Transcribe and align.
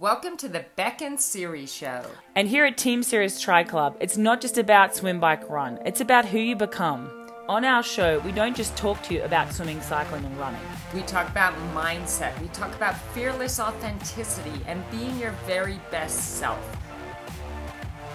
Welcome 0.00 0.36
to 0.38 0.48
the 0.48 0.64
Bek 0.74 1.02
and 1.02 1.20
Siri 1.20 1.66
Show. 1.66 2.04
And 2.34 2.48
here 2.48 2.64
at 2.64 2.76
Team 2.76 3.04
Sirius 3.04 3.40
Tri 3.40 3.62
Club, 3.62 3.96
it's 4.00 4.16
not 4.16 4.40
just 4.40 4.58
about 4.58 4.96
swim, 4.96 5.20
bike, 5.20 5.48
run, 5.48 5.78
it's 5.86 6.00
about 6.00 6.24
who 6.24 6.38
you 6.40 6.56
become. 6.56 7.28
On 7.48 7.64
our 7.64 7.80
show, 7.80 8.18
we 8.20 8.32
don't 8.32 8.56
just 8.56 8.76
talk 8.76 9.00
to 9.04 9.14
you 9.14 9.22
about 9.22 9.52
swimming, 9.52 9.80
cycling, 9.80 10.24
and 10.24 10.36
running. 10.36 10.60
We 10.92 11.02
talk 11.02 11.28
about 11.30 11.54
mindset, 11.72 12.38
we 12.40 12.48
talk 12.48 12.74
about 12.74 12.98
fearless 13.12 13.60
authenticity 13.60 14.60
and 14.66 14.82
being 14.90 15.16
your 15.16 15.30
very 15.46 15.78
best 15.92 16.38
self. 16.38 16.58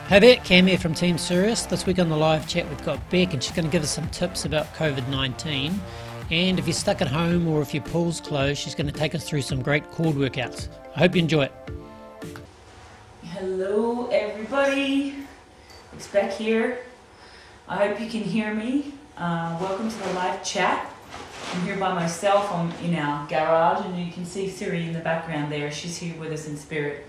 Hey 0.09 0.20
there, 0.20 0.36
Cam 0.38 0.68
here 0.68 0.77
from 0.77 0.93
Team 0.93 1.18
Sirius. 1.18 1.66
This 1.66 1.86
week 1.86 1.98
on 1.98 2.09
the 2.09 2.18
live 2.18 2.46
chat, 2.46 2.68
we've 2.68 2.84
got 2.84 3.00
Bek, 3.09 3.34
and 3.34 3.41
she's 3.41 3.55
going 3.55 3.66
to 3.66 3.71
give 3.71 3.84
us 3.84 3.91
some 3.91 4.09
tips 4.09 4.43
about 4.43 4.66
COVID 4.73 5.07
19. 5.07 5.80
And 6.32 6.59
if 6.59 6.68
you're 6.68 6.73
stuck 6.73 7.02
at 7.02 7.07
home 7.07 7.48
or 7.48 7.61
if 7.61 7.73
your 7.73 7.82
pool's 7.84 8.21
closed, 8.21 8.59
she's 8.59 8.75
going 8.75 8.86
to 8.86 8.93
take 8.93 9.16
us 9.16 9.27
through 9.27 9.41
some 9.41 9.64
great 9.64 9.89
cord 9.91 10.16
workouts. 10.16 10.68
I 11.00 11.04
hope 11.04 11.16
you 11.16 11.21
enjoy 11.21 11.43
it. 11.43 11.54
Hello, 13.23 14.08
everybody. 14.08 15.16
It's 15.94 16.09
Bek 16.09 16.34
here. 16.34 16.80
I 17.70 17.88
hope 17.88 18.02
you 18.02 18.09
can 18.09 18.22
hear 18.22 18.53
me. 18.53 18.95
Uh, 19.16 19.58
welcome 19.62 19.89
to 19.89 19.98
the 19.98 20.12
live 20.12 20.44
chat. 20.44 20.94
I'm 21.53 21.62
here 21.62 21.77
by 21.77 21.94
myself. 21.94 22.52
I'm 22.52 22.70
in 22.84 22.95
our 22.95 23.25
garage, 23.30 23.85
and 23.85 23.98
you 23.98 24.12
can 24.12 24.25
see 24.25 24.49
Siri 24.49 24.88
in 24.88 24.91
the 24.91 24.99
background 24.99 25.49
there. 25.49 25.72
She's 25.72 25.95
here 25.95 26.20
with 26.20 26.34
us 26.34 26.49
in 26.49 26.58
spirit. 26.58 27.08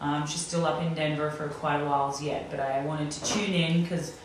Um, 0.00 0.24
she's 0.24 0.42
still 0.42 0.64
up 0.64 0.80
in 0.80 0.94
Denver 0.94 1.32
for 1.32 1.48
quite 1.48 1.80
a 1.80 1.84
while 1.84 2.16
yet, 2.22 2.48
but 2.48 2.60
I 2.60 2.84
wanted 2.84 3.10
to 3.10 3.24
tune 3.24 3.52
in 3.52 3.82
because 3.82 4.16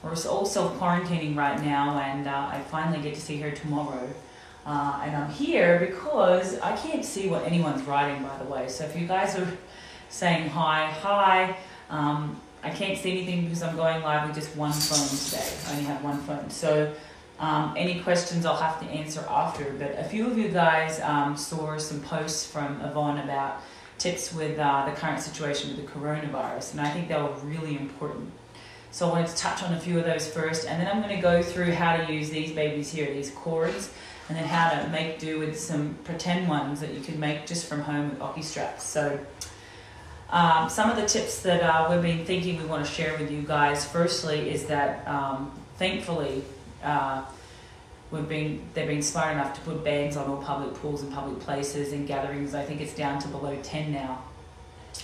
we're 0.00 0.14
all 0.30 0.46
self 0.46 0.78
quarantining 0.78 1.34
right 1.34 1.60
now, 1.60 1.98
and 1.98 2.28
uh, 2.28 2.50
I 2.52 2.60
finally 2.70 3.02
get 3.02 3.16
to 3.16 3.20
see 3.20 3.40
her 3.40 3.50
tomorrow. 3.50 4.08
Uh, 4.66 5.02
and 5.04 5.14
I'm 5.14 5.30
here 5.30 5.78
because 5.78 6.58
I 6.60 6.74
can't 6.76 7.04
see 7.04 7.28
what 7.28 7.44
anyone's 7.44 7.82
writing, 7.82 8.22
by 8.22 8.38
the 8.38 8.44
way. 8.44 8.68
So 8.68 8.84
if 8.84 8.96
you 8.96 9.06
guys 9.06 9.36
are 9.36 9.46
saying 10.08 10.48
hi, 10.48 10.90
hi, 10.90 11.56
um, 11.90 12.40
I 12.62 12.70
can't 12.70 12.98
see 12.98 13.10
anything 13.10 13.44
because 13.44 13.62
I'm 13.62 13.76
going 13.76 14.02
live 14.02 14.26
with 14.26 14.36
just 14.36 14.56
one 14.56 14.72
phone 14.72 15.06
today. 15.06 15.56
I 15.66 15.72
only 15.72 15.84
have 15.84 16.02
one 16.02 16.18
phone. 16.20 16.48
So 16.48 16.94
um, 17.38 17.74
any 17.76 18.00
questions 18.00 18.46
I'll 18.46 18.56
have 18.56 18.80
to 18.80 18.86
answer 18.86 19.24
after. 19.28 19.74
But 19.78 19.98
a 19.98 20.04
few 20.04 20.26
of 20.26 20.38
you 20.38 20.48
guys 20.48 21.00
um, 21.00 21.36
saw 21.36 21.76
some 21.76 22.00
posts 22.00 22.46
from 22.50 22.80
Yvonne 22.80 23.18
about 23.18 23.60
tips 23.98 24.32
with 24.32 24.58
uh, 24.58 24.86
the 24.88 24.92
current 24.96 25.20
situation 25.20 25.76
with 25.76 25.84
the 25.84 25.92
coronavirus, 25.92 26.72
and 26.72 26.80
I 26.80 26.90
think 26.90 27.08
they 27.08 27.14
were 27.16 27.32
really 27.44 27.76
important. 27.76 28.30
So 28.90 29.08
I 29.08 29.12
wanted 29.12 29.28
to 29.28 29.36
touch 29.36 29.62
on 29.62 29.74
a 29.74 29.80
few 29.80 29.98
of 29.98 30.04
those 30.04 30.26
first, 30.28 30.66
and 30.68 30.80
then 30.80 30.88
I'm 30.88 31.02
going 31.02 31.14
to 31.14 31.22
go 31.22 31.42
through 31.42 31.72
how 31.72 31.96
to 31.96 32.12
use 32.12 32.30
these 32.30 32.52
babies 32.52 32.92
here, 32.92 33.12
these 33.12 33.30
cords, 33.30 33.90
and 34.28 34.38
then 34.38 34.44
how 34.44 34.70
to 34.70 34.88
make 34.88 35.18
do 35.18 35.38
with 35.38 35.58
some 35.58 35.96
pretend 36.04 36.48
ones 36.48 36.80
that 36.80 36.94
you 36.94 37.00
can 37.00 37.20
make 37.20 37.46
just 37.46 37.66
from 37.66 37.80
home 37.80 38.10
with 38.10 38.20
Oki 38.20 38.42
straps. 38.42 38.84
So 38.84 39.18
um, 40.30 40.68
some 40.68 40.90
of 40.90 40.96
the 40.96 41.06
tips 41.06 41.42
that 41.42 41.62
uh, 41.62 41.88
we've 41.90 42.02
been 42.02 42.24
thinking 42.24 42.58
we 42.58 42.64
want 42.64 42.84
to 42.84 42.90
share 42.90 43.16
with 43.18 43.30
you 43.30 43.42
guys, 43.42 43.84
firstly, 43.84 44.50
is 44.50 44.66
that 44.66 45.06
um, 45.06 45.52
thankfully 45.76 46.42
uh, 46.82 47.24
we've 48.10 48.28
been 48.28 48.62
they've 48.72 48.88
been 48.88 49.02
smart 49.02 49.32
enough 49.32 49.54
to 49.54 49.60
put 49.60 49.84
bans 49.84 50.16
on 50.16 50.28
all 50.28 50.42
public 50.42 50.74
pools 50.74 51.02
and 51.02 51.12
public 51.12 51.38
places 51.40 51.92
and 51.92 52.06
gatherings. 52.08 52.54
I 52.54 52.64
think 52.64 52.80
it's 52.80 52.94
down 52.94 53.20
to 53.20 53.28
below 53.28 53.56
10 53.62 53.92
now. 53.92 54.22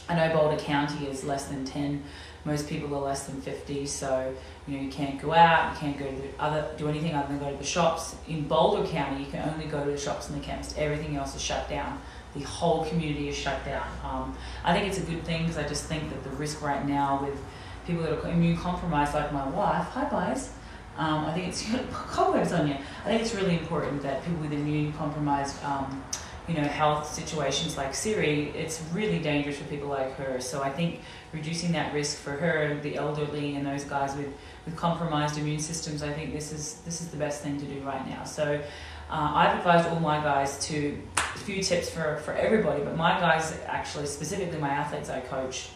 I 0.08 0.14
know 0.14 0.34
Boulder 0.34 0.60
County 0.62 1.06
is 1.06 1.24
less 1.24 1.46
than 1.46 1.64
10 1.64 2.02
most 2.44 2.68
people 2.68 2.94
are 2.94 3.02
less 3.02 3.26
than 3.26 3.40
50, 3.40 3.86
so 3.86 4.34
you 4.66 4.76
know 4.76 4.82
you 4.82 4.90
can't 4.90 5.20
go 5.20 5.32
out, 5.32 5.74
you 5.74 5.78
can't 5.78 5.98
go 5.98 6.06
to 6.06 6.28
other 6.38 6.66
do 6.78 6.88
anything 6.88 7.14
other 7.14 7.28
than 7.28 7.38
go 7.38 7.50
to 7.50 7.56
the 7.56 7.64
shops. 7.64 8.16
In 8.28 8.48
Boulder 8.48 8.86
County, 8.88 9.24
you 9.24 9.30
can 9.30 9.46
only 9.48 9.66
go 9.66 9.84
to 9.84 9.90
the 9.90 9.98
shops 9.98 10.30
and 10.30 10.40
the 10.40 10.44
chemist. 10.44 10.78
Everything 10.78 11.16
else 11.16 11.34
is 11.36 11.42
shut 11.42 11.68
down. 11.68 12.00
The 12.34 12.40
whole 12.40 12.84
community 12.86 13.28
is 13.28 13.36
shut 13.36 13.62
down. 13.64 13.86
Um, 14.04 14.36
I 14.64 14.72
think 14.72 14.86
it's 14.86 14.98
a 14.98 15.02
good 15.02 15.22
thing 15.24 15.42
because 15.42 15.58
I 15.58 15.68
just 15.68 15.84
think 15.84 16.08
that 16.10 16.24
the 16.24 16.30
risk 16.30 16.62
right 16.62 16.86
now 16.86 17.22
with 17.22 17.38
people 17.86 18.02
that 18.04 18.12
are 18.12 18.30
immune 18.30 18.56
compromised, 18.56 19.12
like 19.14 19.32
my 19.32 19.46
wife, 19.50 19.84
hi 19.88 20.08
guys. 20.08 20.52
Um, 20.96 21.24
I 21.26 21.34
think 21.34 21.48
it's 21.48 21.66
cobwebs 21.92 22.52
on 22.52 22.68
you. 22.68 22.74
I 22.74 23.08
think 23.08 23.22
it's 23.22 23.34
really 23.34 23.58
important 23.58 24.02
that 24.02 24.24
people 24.24 24.40
with 24.40 24.52
immune 24.52 24.92
compromised 24.94 25.62
um, 25.64 26.02
you 26.50 26.60
know, 26.60 26.66
health 26.66 27.12
situations 27.14 27.76
like 27.76 27.94
Siri, 27.94 28.48
it's 28.56 28.82
really 28.92 29.20
dangerous 29.20 29.56
for 29.56 29.64
people 29.64 29.88
like 29.88 30.16
her. 30.16 30.40
So 30.40 30.62
I 30.62 30.70
think 30.70 31.00
reducing 31.32 31.70
that 31.72 31.94
risk 31.94 32.18
for 32.18 32.32
her, 32.32 32.62
and 32.62 32.82
the 32.82 32.96
elderly, 32.96 33.54
and 33.54 33.64
those 33.64 33.84
guys 33.84 34.16
with, 34.16 34.32
with 34.66 34.74
compromised 34.74 35.38
immune 35.38 35.60
systems, 35.60 36.02
I 36.02 36.12
think 36.12 36.32
this 36.32 36.50
is 36.50 36.80
this 36.84 37.00
is 37.00 37.08
the 37.08 37.16
best 37.16 37.42
thing 37.42 37.60
to 37.60 37.64
do 37.64 37.80
right 37.82 38.04
now. 38.08 38.24
So 38.24 38.60
uh, 39.10 39.32
I've 39.34 39.58
advised 39.58 39.88
all 39.88 40.00
my 40.00 40.20
guys 40.20 40.58
to 40.66 41.00
a 41.16 41.38
few 41.38 41.62
tips 41.62 41.88
for, 41.88 42.16
for 42.24 42.32
everybody, 42.32 42.82
but 42.82 42.96
my 42.96 43.20
guys 43.20 43.56
actually, 43.66 44.06
specifically 44.06 44.58
my 44.58 44.70
athletes 44.70 45.08
I 45.08 45.20
coach, 45.20 45.68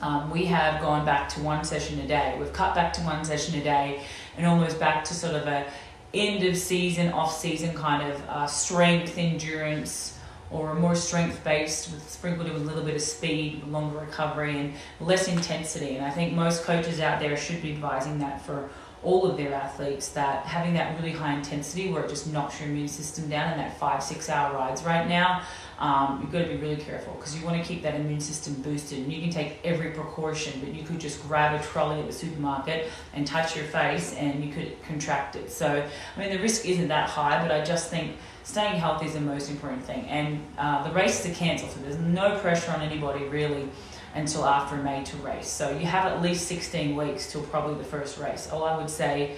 um, 0.00 0.30
we 0.30 0.46
have 0.46 0.82
gone 0.82 1.04
back 1.04 1.28
to 1.30 1.40
one 1.40 1.62
session 1.62 2.00
a 2.00 2.06
day. 2.08 2.36
We've 2.40 2.52
cut 2.52 2.74
back 2.74 2.92
to 2.94 3.02
one 3.02 3.24
session 3.24 3.60
a 3.60 3.62
day 3.62 4.02
and 4.36 4.46
almost 4.46 4.80
back 4.80 5.04
to 5.04 5.14
sort 5.14 5.34
of 5.34 5.46
a 5.46 5.66
end 6.14 6.44
of 6.44 6.56
season, 6.56 7.12
off 7.12 7.36
season 7.36 7.74
kind 7.74 8.10
of 8.10 8.28
uh, 8.28 8.46
strength, 8.46 9.18
endurance, 9.18 10.18
or 10.50 10.74
more 10.74 10.94
strength 10.94 11.42
based, 11.42 11.92
with 11.92 12.08
sprinkled 12.08 12.46
in 12.46 12.54
with 12.54 12.62
a 12.62 12.66
little 12.66 12.84
bit 12.84 12.94
of 12.94 13.02
speed, 13.02 13.66
longer 13.68 13.98
recovery, 13.98 14.58
and 14.58 14.74
less 15.00 15.28
intensity. 15.28 15.96
And 15.96 16.04
I 16.04 16.10
think 16.10 16.32
most 16.32 16.64
coaches 16.64 17.00
out 17.00 17.20
there 17.20 17.36
should 17.36 17.60
be 17.60 17.72
advising 17.72 18.18
that 18.18 18.44
for 18.44 18.70
all 19.02 19.26
of 19.26 19.36
their 19.36 19.52
athletes 19.52 20.08
that 20.10 20.44
having 20.46 20.74
that 20.74 20.96
really 20.98 21.12
high 21.12 21.34
intensity 21.34 21.90
where 21.90 22.02
it 22.02 22.08
just 22.08 22.32
knocks 22.32 22.58
your 22.60 22.70
immune 22.70 22.88
system 22.88 23.28
down 23.28 23.52
and 23.52 23.60
that 23.60 23.78
five, 23.78 24.02
six 24.02 24.30
hour 24.30 24.54
rides 24.54 24.82
right 24.82 25.06
now, 25.06 25.42
um, 25.78 26.20
you've 26.20 26.32
got 26.32 26.40
to 26.40 26.48
be 26.48 26.56
really 26.56 26.76
careful 26.76 27.14
because 27.14 27.38
you 27.38 27.44
want 27.44 27.60
to 27.60 27.66
keep 27.66 27.82
that 27.82 27.94
immune 27.94 28.20
system 28.20 28.54
boosted. 28.62 28.98
And 28.98 29.12
you 29.12 29.20
can 29.20 29.30
take 29.30 29.58
every 29.64 29.90
precaution, 29.90 30.60
but 30.60 30.74
you 30.74 30.84
could 30.84 31.00
just 31.00 31.26
grab 31.26 31.58
a 31.58 31.64
trolley 31.64 32.00
at 32.00 32.06
the 32.06 32.12
supermarket 32.12 32.90
and 33.12 33.26
touch 33.26 33.56
your 33.56 33.64
face 33.66 34.14
and 34.14 34.44
you 34.44 34.52
could 34.52 34.82
contract 34.84 35.36
it. 35.36 35.50
So, 35.50 35.86
I 36.16 36.20
mean, 36.20 36.30
the 36.30 36.38
risk 36.38 36.66
isn't 36.66 36.88
that 36.88 37.08
high, 37.08 37.42
but 37.42 37.50
I 37.50 37.64
just 37.64 37.90
think 37.90 38.16
staying 38.44 38.78
healthy 38.78 39.06
is 39.06 39.14
the 39.14 39.20
most 39.20 39.50
important 39.50 39.84
thing. 39.84 40.06
And 40.06 40.44
uh, 40.58 40.86
the 40.86 40.94
races 40.94 41.30
are 41.30 41.34
cancelled, 41.34 41.72
so 41.72 41.80
there's 41.80 41.98
no 41.98 42.38
pressure 42.38 42.70
on 42.72 42.82
anybody 42.82 43.24
really 43.24 43.68
until 44.14 44.44
after 44.44 44.76
May 44.76 45.02
to 45.04 45.16
race. 45.18 45.48
So 45.48 45.70
you 45.70 45.86
have 45.86 46.06
at 46.06 46.22
least 46.22 46.46
16 46.46 46.94
weeks 46.94 47.32
till 47.32 47.42
probably 47.42 47.74
the 47.74 47.84
first 47.84 48.18
race. 48.18 48.48
All 48.50 48.64
I 48.64 48.76
would 48.76 48.90
say, 48.90 49.36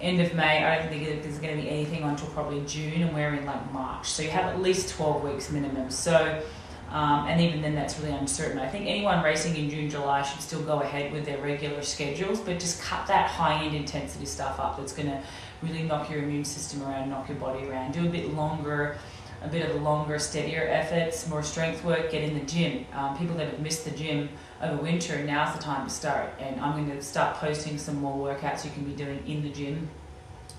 end 0.00 0.20
of 0.20 0.34
May, 0.34 0.64
I 0.64 0.78
don't 0.78 0.88
think 0.88 1.22
there's 1.22 1.38
going 1.38 1.56
to 1.56 1.62
be 1.62 1.68
anything 1.68 2.02
until 2.02 2.28
probably 2.28 2.64
June, 2.66 3.02
and 3.02 3.14
we're 3.14 3.34
in 3.34 3.44
like 3.46 3.72
March. 3.72 4.08
So 4.08 4.22
you 4.22 4.30
have 4.30 4.46
at 4.46 4.60
least 4.60 4.94
12 4.94 5.22
weeks 5.22 5.50
minimum. 5.50 5.90
So, 5.90 6.42
um, 6.90 7.26
and 7.26 7.40
even 7.40 7.60
then, 7.60 7.74
that's 7.74 7.98
really 7.98 8.12
uncertain. 8.12 8.58
I 8.58 8.68
think 8.68 8.86
anyone 8.86 9.22
racing 9.22 9.56
in 9.56 9.68
June, 9.68 9.90
July 9.90 10.22
should 10.22 10.40
still 10.40 10.62
go 10.62 10.80
ahead 10.80 11.12
with 11.12 11.24
their 11.24 11.38
regular 11.38 11.82
schedules, 11.82 12.40
but 12.40 12.60
just 12.60 12.80
cut 12.82 13.06
that 13.08 13.28
high 13.28 13.64
end 13.64 13.74
intensity 13.74 14.24
stuff 14.24 14.58
up 14.58 14.78
that's 14.78 14.92
going 14.92 15.08
to 15.08 15.22
really 15.62 15.82
knock 15.82 16.10
your 16.10 16.22
immune 16.22 16.44
system 16.44 16.82
around, 16.82 17.10
knock 17.10 17.28
your 17.28 17.38
body 17.38 17.66
around. 17.66 17.92
Do 17.92 18.06
a 18.06 18.10
bit 18.10 18.32
longer 18.32 18.96
a 19.42 19.48
bit 19.48 19.68
of 19.68 19.74
the 19.74 19.80
longer, 19.80 20.18
steadier 20.18 20.66
efforts, 20.68 21.28
more 21.28 21.42
strength 21.42 21.84
work, 21.84 22.10
get 22.10 22.22
in 22.22 22.34
the 22.34 22.44
gym. 22.44 22.86
Um, 22.92 23.16
people 23.16 23.36
that 23.36 23.48
have 23.48 23.60
missed 23.60 23.84
the 23.84 23.90
gym 23.92 24.28
over 24.60 24.82
winter, 24.82 25.22
now's 25.24 25.56
the 25.56 25.62
time 25.62 25.86
to 25.86 25.92
start. 25.92 26.32
And 26.40 26.60
I'm 26.60 26.72
going 26.72 26.96
to 26.96 27.02
start 27.02 27.36
posting 27.36 27.78
some 27.78 28.00
more 28.00 28.34
workouts 28.34 28.64
you 28.64 28.70
can 28.70 28.84
be 28.84 28.94
doing 28.94 29.22
in 29.26 29.42
the 29.42 29.50
gym. 29.50 29.88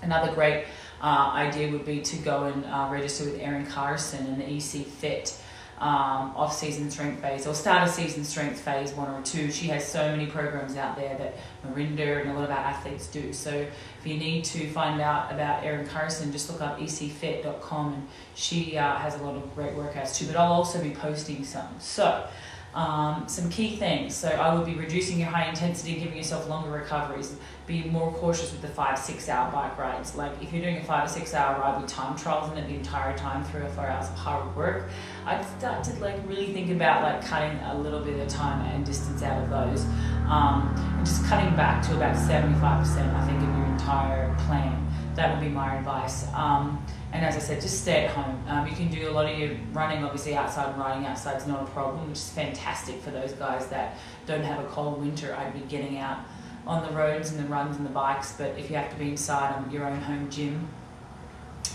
Another 0.02 0.32
great 0.32 0.64
uh, 1.02 1.30
idea 1.34 1.70
would 1.70 1.84
be 1.84 2.00
to 2.00 2.16
go 2.18 2.44
and 2.44 2.64
uh, 2.64 2.88
register 2.90 3.24
with 3.24 3.38
Erin 3.40 3.66
Carson 3.66 4.26
and 4.26 4.40
the 4.40 4.48
EC 4.48 4.86
Fit 4.86 5.36
um, 5.80 6.36
off 6.36 6.54
season 6.54 6.90
strength 6.90 7.22
phase 7.22 7.46
or 7.46 7.54
start 7.54 7.88
a 7.88 7.90
season 7.90 8.22
strength 8.22 8.60
phase 8.60 8.92
one 8.92 9.08
or 9.08 9.22
two. 9.22 9.50
She 9.50 9.68
has 9.68 9.86
so 9.86 10.10
many 10.10 10.26
programs 10.26 10.76
out 10.76 10.94
there 10.94 11.16
that 11.16 11.36
Mirinda 11.66 12.20
and 12.20 12.30
a 12.30 12.34
lot 12.34 12.44
of 12.44 12.50
our 12.50 12.58
athletes 12.58 13.06
do. 13.06 13.32
So 13.32 13.50
if 13.50 14.06
you 14.06 14.18
need 14.18 14.44
to 14.44 14.68
find 14.70 15.00
out 15.00 15.32
about 15.32 15.64
Erin 15.64 15.86
Carson, 15.86 16.32
just 16.32 16.50
look 16.50 16.60
up 16.60 16.78
ecfit.com 16.78 17.94
and 17.94 18.08
she 18.34 18.76
uh, 18.76 18.96
has 18.96 19.18
a 19.18 19.22
lot 19.22 19.36
of 19.36 19.54
great 19.54 19.72
workouts 19.72 20.18
too. 20.18 20.26
But 20.26 20.36
I'll 20.36 20.52
also 20.52 20.82
be 20.82 20.90
posting 20.90 21.44
some. 21.44 21.68
So 21.78 22.28
um, 22.74 23.24
some 23.26 23.50
key 23.50 23.76
things. 23.76 24.14
So 24.14 24.28
I 24.28 24.54
would 24.54 24.66
be 24.66 24.74
reducing 24.74 25.18
your 25.18 25.28
high 25.28 25.48
intensity, 25.48 25.94
giving 25.94 26.16
yourself 26.16 26.48
longer 26.48 26.70
recoveries. 26.70 27.36
Be 27.66 27.84
more 27.84 28.12
cautious 28.12 28.50
with 28.50 28.62
the 28.62 28.68
five, 28.68 28.98
six 28.98 29.28
hour 29.28 29.50
bike 29.52 29.78
rides. 29.78 30.16
Like 30.16 30.32
if 30.42 30.52
you're 30.52 30.62
doing 30.62 30.78
a 30.78 30.84
five 30.84 31.04
or 31.04 31.08
six 31.08 31.34
hour 31.34 31.60
ride 31.60 31.80
with 31.80 31.90
time 31.90 32.16
trials 32.16 32.50
in 32.52 32.58
it 32.58 32.66
the 32.66 32.74
entire 32.74 33.16
time, 33.16 33.44
three 33.44 33.62
or 33.62 33.68
four 33.68 33.86
hours 33.86 34.08
of 34.08 34.14
hard 34.16 34.56
work, 34.56 34.88
I'd 35.24 35.44
start 35.58 35.84
to 35.84 35.94
like 36.00 36.16
really 36.26 36.52
think 36.52 36.70
about 36.70 37.02
like 37.02 37.24
cutting 37.24 37.58
a 37.60 37.78
little 37.78 38.00
bit 38.00 38.18
of 38.18 38.28
time 38.28 38.64
and 38.66 38.84
distance 38.84 39.22
out 39.22 39.42
of 39.42 39.50
those, 39.50 39.84
um, 40.26 40.74
and 40.96 41.06
just 41.06 41.24
cutting 41.26 41.54
back 41.54 41.82
to 41.86 41.96
about 41.96 42.16
seventy 42.16 42.58
five 42.58 42.80
percent. 42.80 43.14
I 43.14 43.26
think 43.26 43.40
of 43.40 43.48
your 43.56 43.66
entire 43.66 44.34
plan. 44.46 44.86
That 45.14 45.32
would 45.32 45.44
be 45.44 45.50
my 45.52 45.76
advice. 45.76 46.26
Um, 46.34 46.84
and 47.12 47.24
as 47.24 47.36
I 47.36 47.40
said, 47.40 47.60
just 47.60 47.82
stay 47.82 48.04
at 48.04 48.10
home. 48.10 48.42
Um, 48.48 48.66
you 48.66 48.74
can 48.74 48.88
do 48.88 49.08
a 49.08 49.12
lot 49.12 49.26
of 49.30 49.38
your 49.38 49.56
running, 49.72 50.04
obviously, 50.04 50.34
outside 50.34 50.78
riding 50.78 51.06
outside 51.06 51.36
is 51.36 51.46
not 51.46 51.62
a 51.62 51.66
problem, 51.66 52.08
which 52.08 52.18
is 52.18 52.30
fantastic 52.30 53.00
for 53.02 53.10
those 53.10 53.32
guys 53.32 53.66
that 53.68 53.96
don't 54.26 54.44
have 54.44 54.64
a 54.64 54.68
cold 54.68 55.00
winter. 55.00 55.34
I'd 55.34 55.52
be 55.52 55.60
getting 55.68 55.98
out 55.98 56.18
on 56.66 56.86
the 56.86 56.92
roads 56.96 57.32
and 57.32 57.44
the 57.44 57.48
runs 57.48 57.76
and 57.76 57.84
the 57.84 57.90
bikes, 57.90 58.34
but 58.38 58.56
if 58.58 58.70
you 58.70 58.76
have 58.76 58.90
to 58.90 58.96
be 58.96 59.08
inside 59.10 59.54
on 59.54 59.70
your 59.70 59.84
own 59.84 60.00
home 60.00 60.30
gym, 60.30 60.68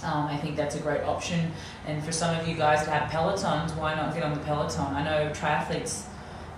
Um, 0.04 0.28
I 0.28 0.38
think 0.38 0.56
that's 0.56 0.76
a 0.76 0.80
great 0.80 1.04
option. 1.04 1.52
And 1.88 2.04
for 2.04 2.12
some 2.12 2.38
of 2.38 2.48
you 2.48 2.56
guys 2.56 2.86
that 2.86 2.92
have 2.92 3.12
Pelotons, 3.12 3.76
why 3.76 3.96
not 3.96 4.14
get 4.14 4.24
on 4.24 4.34
the 4.34 4.40
Peloton? 4.42 4.94
I 4.94 5.04
know 5.04 5.32
triathletes 5.32 6.04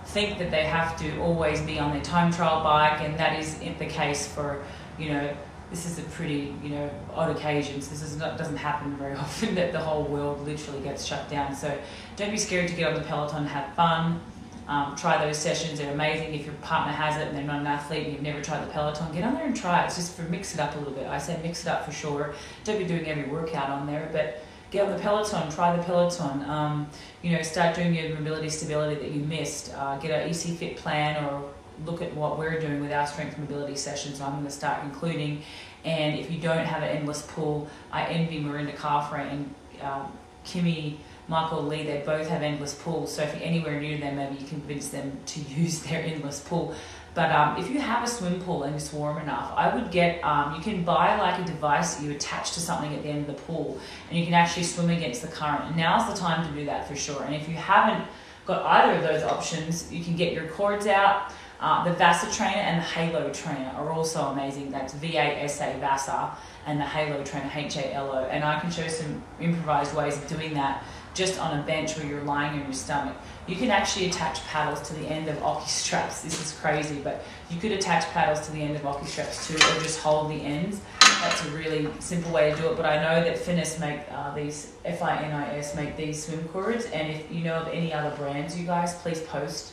think 0.06 0.38
that 0.38 0.50
they 0.50 0.64
have 0.64 0.98
to 0.98 1.20
always 1.20 1.60
be 1.62 1.78
on 1.78 1.92
their 1.92 2.02
time 2.02 2.32
trial 2.32 2.62
bike, 2.62 3.00
and 3.00 3.18
that 3.18 3.38
is 3.38 3.58
the 3.78 3.86
case 3.86 4.26
for, 4.26 4.62
you 4.98 5.12
know, 5.12 5.30
this 5.70 5.86
is 5.86 5.98
a 5.98 6.02
pretty, 6.02 6.54
you 6.62 6.70
know, 6.70 6.90
odd 7.14 7.36
occasions. 7.36 7.88
This 7.88 8.02
is 8.02 8.16
not, 8.16 8.38
doesn't 8.38 8.56
happen 8.56 8.96
very 8.96 9.14
often 9.16 9.54
that 9.54 9.72
the 9.72 9.80
whole 9.80 10.04
world 10.04 10.46
literally 10.46 10.80
gets 10.80 11.04
shut 11.04 11.28
down. 11.28 11.54
So 11.54 11.76
don't 12.16 12.30
be 12.30 12.38
scared 12.38 12.68
to 12.68 12.74
get 12.74 12.88
on 12.88 12.94
the 12.94 13.06
Peloton, 13.06 13.46
have 13.46 13.74
fun. 13.74 14.20
Um, 14.66 14.94
try 14.96 15.24
those 15.24 15.38
sessions, 15.38 15.78
they're 15.78 15.94
amazing. 15.94 16.34
If 16.34 16.44
your 16.44 16.54
partner 16.56 16.92
has 16.92 17.16
it 17.16 17.28
and 17.28 17.36
they're 17.36 17.44
not 17.44 17.60
an 17.60 17.66
athlete 17.66 18.04
and 18.04 18.12
you've 18.12 18.22
never 18.22 18.42
tried 18.42 18.66
the 18.66 18.70
Peloton, 18.70 19.10
get 19.14 19.24
on 19.24 19.34
there 19.34 19.46
and 19.46 19.56
try 19.56 19.82
it. 19.82 19.86
It's 19.86 19.96
just 19.96 20.14
for 20.14 20.22
mix 20.24 20.52
it 20.52 20.60
up 20.60 20.74
a 20.74 20.78
little 20.78 20.92
bit. 20.92 21.06
I 21.06 21.16
say 21.16 21.40
mix 21.42 21.62
it 21.62 21.68
up 21.68 21.86
for 21.86 21.92
sure. 21.92 22.34
Don't 22.64 22.78
be 22.78 22.84
doing 22.84 23.06
every 23.06 23.24
workout 23.24 23.70
on 23.70 23.86
there, 23.86 24.10
but 24.12 24.42
get 24.70 24.84
on 24.84 24.92
the 24.92 24.98
Peloton, 24.98 25.50
try 25.50 25.74
the 25.74 25.82
Peloton. 25.82 26.44
Um, 26.44 26.86
you 27.22 27.32
know, 27.32 27.40
start 27.40 27.76
doing 27.76 27.94
your 27.94 28.14
mobility 28.14 28.50
stability 28.50 29.00
that 29.00 29.10
you 29.10 29.22
missed. 29.22 29.72
Uh, 29.74 29.96
get 29.96 30.10
an 30.10 30.28
EC 30.28 30.58
Fit 30.58 30.76
plan 30.76 31.24
or 31.24 31.48
look 31.84 32.02
at 32.02 32.14
what 32.14 32.38
we're 32.38 32.60
doing 32.60 32.80
with 32.80 32.92
our 32.92 33.06
strength 33.06 33.38
mobility 33.38 33.76
sessions. 33.76 34.20
I'm 34.20 34.32
going 34.32 34.44
to 34.44 34.50
start 34.50 34.84
including. 34.84 35.42
And 35.84 36.18
if 36.18 36.30
you 36.30 36.38
don't 36.40 36.64
have 36.64 36.82
an 36.82 36.88
endless 36.88 37.22
pool, 37.22 37.68
I 37.92 38.04
envy 38.06 38.40
Mirinda 38.42 38.74
Carfrae 38.76 39.30
and 39.30 39.54
um, 39.82 40.12
Kimmy 40.44 40.98
Michael 41.28 41.62
Lee, 41.62 41.84
they 41.84 42.02
both 42.06 42.26
have 42.28 42.42
endless 42.42 42.74
pools. 42.74 43.14
So 43.14 43.22
if 43.22 43.34
you're 43.34 43.44
anywhere 43.44 43.78
near 43.78 43.98
them, 43.98 44.16
maybe 44.16 44.36
you 44.36 44.46
can 44.46 44.60
convince 44.60 44.88
them 44.88 45.12
to 45.26 45.40
use 45.56 45.80
their 45.80 46.02
endless 46.02 46.40
pool. 46.40 46.74
But 47.14 47.30
um, 47.32 47.58
if 47.58 47.68
you 47.70 47.80
have 47.80 48.04
a 48.04 48.06
swim 48.06 48.40
pool 48.40 48.62
and 48.62 48.74
it's 48.74 48.92
warm 48.92 49.18
enough, 49.18 49.52
I 49.56 49.74
would 49.74 49.90
get, 49.90 50.22
um, 50.24 50.54
you 50.54 50.60
can 50.60 50.84
buy 50.84 51.18
like 51.18 51.40
a 51.40 51.44
device 51.44 51.96
that 51.96 52.04
you 52.04 52.12
attach 52.12 52.52
to 52.52 52.60
something 52.60 52.94
at 52.94 53.02
the 53.02 53.08
end 53.08 53.28
of 53.28 53.36
the 53.36 53.42
pool 53.42 53.78
and 54.08 54.18
you 54.18 54.24
can 54.24 54.34
actually 54.34 54.62
swim 54.62 54.88
against 54.90 55.22
the 55.22 55.28
current. 55.28 55.64
And 55.64 55.76
now's 55.76 56.08
the 56.12 56.18
time 56.18 56.46
to 56.46 56.58
do 56.58 56.64
that 56.66 56.88
for 56.88 56.96
sure. 56.96 57.22
And 57.24 57.34
if 57.34 57.48
you 57.48 57.56
haven't 57.56 58.06
got 58.46 58.64
either 58.64 58.94
of 58.94 59.02
those 59.02 59.22
options, 59.22 59.92
you 59.92 60.02
can 60.02 60.16
get 60.16 60.32
your 60.32 60.46
cords 60.48 60.86
out. 60.86 61.32
Uh, 61.60 61.82
the 61.84 61.92
Vasa 61.94 62.30
trainer 62.36 62.60
and 62.60 62.78
the 62.78 62.86
Halo 62.86 63.32
trainer 63.32 63.72
are 63.76 63.90
also 63.90 64.26
amazing. 64.26 64.70
That's 64.70 64.94
V 64.94 65.16
A 65.16 65.42
S 65.42 65.60
A 65.60 65.76
Vasa 65.80 66.36
and 66.66 66.78
the 66.78 66.84
Halo 66.84 67.24
trainer 67.24 67.50
H 67.52 67.76
A 67.76 67.94
L 67.94 68.12
O. 68.12 68.24
And 68.26 68.44
I 68.44 68.60
can 68.60 68.70
show 68.70 68.86
some 68.86 69.22
improvised 69.40 69.94
ways 69.96 70.16
of 70.16 70.28
doing 70.28 70.54
that 70.54 70.84
just 71.14 71.40
on 71.40 71.58
a 71.58 71.62
bench 71.64 71.96
where 71.96 72.06
you're 72.06 72.22
lying 72.22 72.60
on 72.60 72.64
your 72.64 72.72
stomach. 72.72 73.16
You 73.48 73.56
can 73.56 73.70
actually 73.70 74.06
attach 74.06 74.44
paddles 74.46 74.86
to 74.88 74.94
the 74.94 75.08
end 75.08 75.28
of 75.28 75.42
Oki 75.42 75.66
straps. 75.66 76.22
This 76.22 76.40
is 76.40 76.56
crazy, 76.60 77.00
but 77.02 77.24
you 77.50 77.58
could 77.58 77.72
attach 77.72 78.04
paddles 78.10 78.46
to 78.46 78.52
the 78.52 78.62
end 78.62 78.76
of 78.76 78.86
Oki 78.86 79.06
straps 79.06 79.48
too, 79.48 79.56
or 79.56 79.82
just 79.82 79.98
hold 79.98 80.30
the 80.30 80.40
ends. 80.40 80.80
That's 81.00 81.44
a 81.44 81.50
really 81.50 81.88
simple 81.98 82.30
way 82.30 82.52
to 82.52 82.56
do 82.56 82.68
it. 82.68 82.76
But 82.76 82.86
I 82.86 83.02
know 83.02 83.24
that 83.24 83.36
Finis 83.36 83.80
make 83.80 84.00
uh, 84.12 84.32
these 84.32 84.74
F 84.84 85.02
I 85.02 85.16
N 85.16 85.32
I 85.32 85.56
S 85.56 85.74
make 85.74 85.96
these 85.96 86.24
swim 86.24 86.46
cords, 86.48 86.84
and 86.86 87.10
if 87.10 87.32
you 87.32 87.42
know 87.42 87.56
of 87.56 87.66
any 87.68 87.92
other 87.92 88.14
brands, 88.16 88.56
you 88.56 88.64
guys 88.64 88.94
please 88.94 89.20
post 89.22 89.72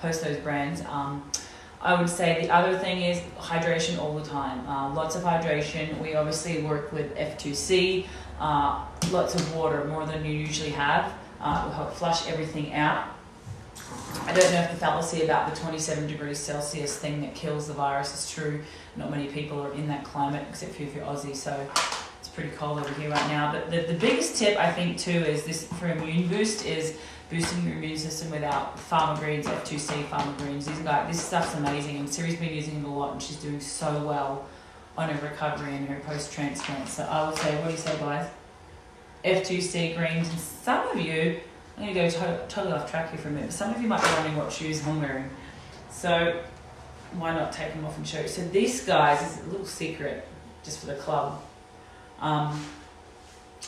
post 0.00 0.24
those 0.24 0.36
brands. 0.38 0.82
Um, 0.88 1.30
I 1.80 1.94
would 1.94 2.08
say 2.08 2.42
the 2.42 2.52
other 2.52 2.76
thing 2.78 3.02
is 3.02 3.20
hydration 3.38 3.98
all 3.98 4.18
the 4.18 4.24
time. 4.24 4.66
Uh, 4.66 4.92
lots 4.92 5.14
of 5.14 5.22
hydration. 5.22 6.00
We 6.00 6.14
obviously 6.14 6.62
work 6.62 6.92
with 6.92 7.14
F2C, 7.16 8.06
uh, 8.40 8.84
lots 9.10 9.34
of 9.34 9.54
water, 9.54 9.84
more 9.84 10.06
than 10.06 10.24
you 10.24 10.32
usually 10.32 10.70
have. 10.70 11.12
Uh, 11.40 11.62
will 11.66 11.72
help 11.72 11.94
flush 11.94 12.28
everything 12.28 12.72
out. 12.72 13.08
I 14.24 14.32
don't 14.32 14.52
know 14.52 14.62
if 14.62 14.70
the 14.70 14.76
fallacy 14.78 15.22
about 15.22 15.54
the 15.54 15.60
27 15.60 16.08
degrees 16.08 16.38
Celsius 16.38 16.98
thing 16.98 17.20
that 17.20 17.34
kills 17.34 17.68
the 17.68 17.74
virus 17.74 18.14
is 18.14 18.30
true. 18.34 18.62
Not 18.96 19.10
many 19.10 19.26
people 19.28 19.60
are 19.60 19.72
in 19.74 19.86
that 19.88 20.02
climate, 20.02 20.44
except 20.48 20.74
for 20.74 20.82
if 20.82 20.94
you're 20.94 21.04
Aussie, 21.04 21.36
so 21.36 21.68
it's 22.18 22.28
pretty 22.28 22.50
cold 22.50 22.78
over 22.78 22.92
here 22.94 23.10
right 23.10 23.28
now. 23.28 23.52
But 23.52 23.70
the, 23.70 23.92
the 23.92 23.98
biggest 23.98 24.36
tip 24.36 24.58
I 24.58 24.72
think 24.72 24.98
too 24.98 25.10
is 25.10 25.44
this 25.44 25.66
for 25.74 25.88
immune 25.88 26.26
boost 26.28 26.64
is 26.64 26.98
boosting 27.30 27.64
your 27.64 27.74
immune 27.76 27.98
system 27.98 28.30
without 28.30 28.76
Pharma 28.76 29.18
Greens, 29.18 29.46
F2C 29.46 30.04
Pharma 30.08 30.36
Greens. 30.38 30.66
These 30.66 30.78
guys, 30.80 31.08
this 31.14 31.24
stuff's 31.24 31.54
amazing, 31.54 31.96
and 31.96 32.08
Siri's 32.08 32.36
been 32.36 32.54
using 32.54 32.76
it 32.76 32.84
a 32.84 32.88
lot, 32.88 33.12
and 33.12 33.22
she's 33.22 33.36
doing 33.36 33.60
so 33.60 34.04
well 34.04 34.46
on 34.96 35.08
her 35.10 35.28
recovery 35.28 35.74
and 35.74 35.88
her 35.88 36.00
post 36.00 36.32
transplant. 36.32 36.88
So 36.88 37.02
I 37.04 37.28
would 37.28 37.38
say, 37.38 37.54
what 37.56 37.66
do 37.66 37.72
you 37.72 37.76
say, 37.78 37.98
guys? 37.98 38.30
F2C 39.24 39.96
greens, 39.96 40.28
and 40.28 40.38
some 40.38 40.88
of 40.88 41.00
you, 41.00 41.40
I'm 41.76 41.82
going 41.82 41.94
to 41.94 42.00
go 42.00 42.10
to- 42.10 42.44
totally 42.48 42.72
off 42.74 42.90
track 42.90 43.10
here 43.10 43.18
for 43.18 43.28
a 43.28 43.32
minute. 43.32 43.48
but 43.48 43.54
Some 43.54 43.74
of 43.74 43.82
you 43.82 43.88
might 43.88 44.02
be 44.02 44.08
wondering 44.10 44.36
what 44.36 44.52
shoes 44.52 44.86
I'm 44.86 45.00
wearing. 45.00 45.28
So 45.90 46.40
why 47.18 47.34
not 47.34 47.52
take 47.52 47.72
them 47.74 47.84
off 47.84 47.96
and 47.96 48.06
show 48.06 48.20
you? 48.20 48.28
So 48.28 48.42
this, 48.48 48.86
guys, 48.86 49.20
is 49.22 49.44
a 49.46 49.50
little 49.50 49.66
secret 49.66 50.26
just 50.62 50.78
for 50.78 50.86
the 50.86 50.94
club. 50.94 51.42
Um, 52.20 52.64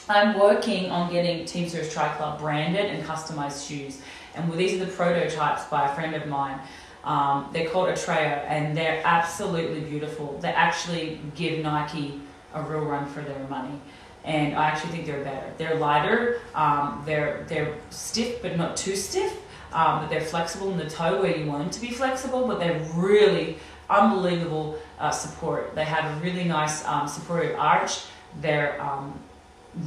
I'm 0.09 0.39
working 0.39 0.91
on 0.91 1.12
getting 1.12 1.45
Team 1.45 1.69
Sirius 1.69 1.93
Tri 1.93 2.09
Club 2.17 2.39
branded 2.39 2.87
and 2.87 3.05
customized 3.05 3.67
shoes. 3.69 4.00
And 4.35 4.49
well, 4.49 4.59
these 4.59 4.81
are 4.81 4.85
the 4.85 4.91
prototypes 4.93 5.65
by 5.65 5.91
a 5.91 5.95
friend 5.95 6.15
of 6.15 6.27
mine. 6.27 6.59
Um, 7.05 7.49
they're 7.53 7.69
called 7.69 7.89
Atreyu 7.89 8.45
and 8.47 8.77
they're 8.77 9.00
absolutely 9.05 9.81
beautiful. 9.81 10.39
They 10.41 10.49
actually 10.49 11.21
give 11.35 11.62
Nike 11.62 12.21
a 12.55 12.62
real 12.62 12.81
run 12.81 13.06
for 13.06 13.21
their 13.21 13.39
money. 13.49 13.81
And 14.25 14.55
I 14.55 14.67
actually 14.67 14.93
think 14.93 15.06
they're 15.06 15.25
better. 15.25 15.53
They're 15.56 15.77
lighter, 15.77 16.41
um, 16.55 17.03
they're, 17.06 17.47
they're 17.49 17.75
stiff 17.91 18.43
but 18.43 18.56
not 18.56 18.77
too 18.77 18.97
stiff. 18.97 19.33
Um, 19.73 20.01
but 20.01 20.11
they're 20.11 20.23
flexible 20.23 20.71
in 20.73 20.79
the 20.79 20.89
toe 20.89 21.21
where 21.21 21.37
you 21.37 21.44
want 21.44 21.62
them 21.62 21.71
to 21.71 21.81
be 21.81 21.91
flexible, 21.91 22.47
but 22.47 22.59
they're 22.59 22.81
really 22.94 23.59
unbelievable 23.91 24.79
uh, 24.99 25.11
support. 25.11 25.75
They 25.75 25.85
have 25.85 26.17
a 26.17 26.21
really 26.25 26.44
nice 26.44 26.85
um, 26.87 27.06
supportive 27.06 27.55
arch. 27.59 28.05
They're 28.41 28.81
um, 28.83 29.19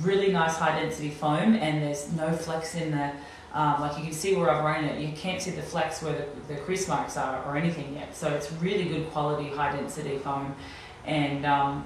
really 0.01 0.31
nice 0.31 0.55
high 0.55 0.79
density 0.79 1.09
foam 1.09 1.55
and 1.55 1.83
there's 1.83 2.11
no 2.13 2.31
flex 2.31 2.75
in 2.75 2.91
the 2.91 3.11
um, 3.53 3.81
like 3.81 3.97
you 3.97 4.05
can 4.05 4.13
see 4.13 4.35
where 4.35 4.49
I've 4.49 4.63
run 4.63 4.85
it 4.85 5.01
you 5.01 5.11
can't 5.13 5.41
see 5.41 5.51
the 5.51 5.61
flex 5.61 6.01
where 6.01 6.13
the, 6.13 6.53
the 6.53 6.59
crease 6.61 6.87
marks 6.87 7.17
are 7.17 7.43
or 7.45 7.57
anything 7.57 7.93
yet. 7.95 8.15
So 8.15 8.29
it's 8.29 8.51
really 8.53 8.85
good 8.85 9.09
quality 9.11 9.49
high 9.49 9.75
density 9.75 10.17
foam 10.17 10.55
and 11.05 11.45
um, 11.45 11.85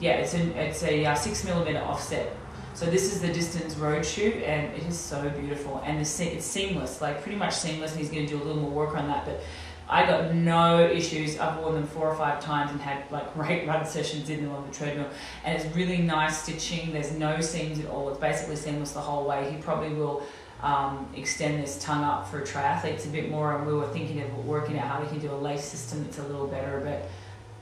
yeah 0.00 0.14
it's, 0.14 0.34
an, 0.34 0.52
it's 0.52 0.82
a 0.82 1.06
uh, 1.06 1.14
six 1.14 1.44
millimeter 1.44 1.80
offset. 1.80 2.34
So 2.74 2.86
this 2.86 3.12
is 3.14 3.20
the 3.20 3.32
distance 3.32 3.76
road 3.76 4.04
shoe 4.04 4.42
and 4.44 4.74
it 4.74 4.82
is 4.82 4.98
so 4.98 5.30
beautiful 5.30 5.80
and 5.86 6.00
the, 6.00 6.04
se- 6.04 6.32
it's 6.32 6.44
seamless 6.44 7.00
like 7.00 7.22
pretty 7.22 7.38
much 7.38 7.54
seamless 7.54 7.92
and 7.92 8.00
he's 8.00 8.10
going 8.10 8.26
to 8.26 8.36
do 8.36 8.42
a 8.42 8.44
little 8.44 8.60
more 8.60 8.72
work 8.72 8.96
on 8.96 9.06
that 9.06 9.24
but 9.24 9.40
I 9.88 10.06
got 10.06 10.34
no 10.34 10.88
issues. 10.88 11.38
I've 11.38 11.58
worn 11.58 11.74
them 11.74 11.86
four 11.86 12.08
or 12.08 12.16
five 12.16 12.40
times 12.40 12.70
and 12.70 12.80
had 12.80 13.10
like 13.10 13.34
great 13.34 13.66
run 13.66 13.84
sessions 13.84 14.30
in 14.30 14.42
them 14.42 14.52
on 14.52 14.66
the 14.66 14.74
treadmill. 14.74 15.08
And 15.44 15.60
it's 15.60 15.74
really 15.76 15.98
nice 15.98 16.42
stitching. 16.42 16.92
There's 16.92 17.12
no 17.12 17.40
seams 17.40 17.78
at 17.80 17.86
all. 17.86 18.08
It's 18.08 18.18
basically 18.18 18.56
seamless 18.56 18.92
the 18.92 19.00
whole 19.00 19.26
way. 19.26 19.50
He 19.50 19.58
probably 19.58 19.90
will 19.90 20.22
um, 20.62 21.08
extend 21.14 21.62
this 21.62 21.82
tongue 21.82 22.02
up 22.02 22.28
for 22.30 22.40
triathletes 22.40 23.04
a 23.04 23.08
bit 23.08 23.30
more. 23.30 23.56
And 23.56 23.66
we 23.66 23.74
were 23.74 23.88
thinking 23.88 24.22
of 24.22 24.46
working 24.46 24.78
out 24.78 24.88
how 24.88 25.02
we 25.02 25.08
can 25.08 25.18
do 25.18 25.30
a 25.30 25.36
lace 25.36 25.64
system 25.64 26.04
that's 26.04 26.18
a 26.18 26.22
little 26.22 26.46
better. 26.46 26.80
But 26.82 27.08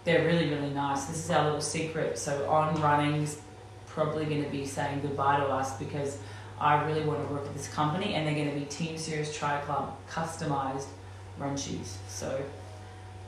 they're 0.04 0.24
really, 0.24 0.48
really 0.48 0.70
nice. 0.70 1.06
This 1.06 1.24
is 1.24 1.30
our 1.30 1.44
little 1.44 1.60
secret. 1.60 2.18
So 2.18 2.48
on 2.48 2.80
running's 2.80 3.40
probably 3.86 4.24
going 4.24 4.44
to 4.44 4.50
be 4.50 4.64
saying 4.64 5.00
goodbye 5.00 5.38
to 5.38 5.46
us 5.46 5.76
because 5.78 6.18
I 6.60 6.84
really 6.84 7.02
want 7.02 7.26
to 7.26 7.34
work 7.34 7.42
with 7.42 7.54
this 7.54 7.68
company 7.68 8.14
and 8.14 8.26
they're 8.26 8.34
going 8.34 8.48
to 8.48 8.58
be 8.58 8.64
Team 8.66 8.96
Sirius 8.96 9.36
Tri 9.36 9.60
Club 9.62 9.96
customized 10.08 10.86
run 11.42 11.56
shoes. 11.56 11.98
So 12.08 12.40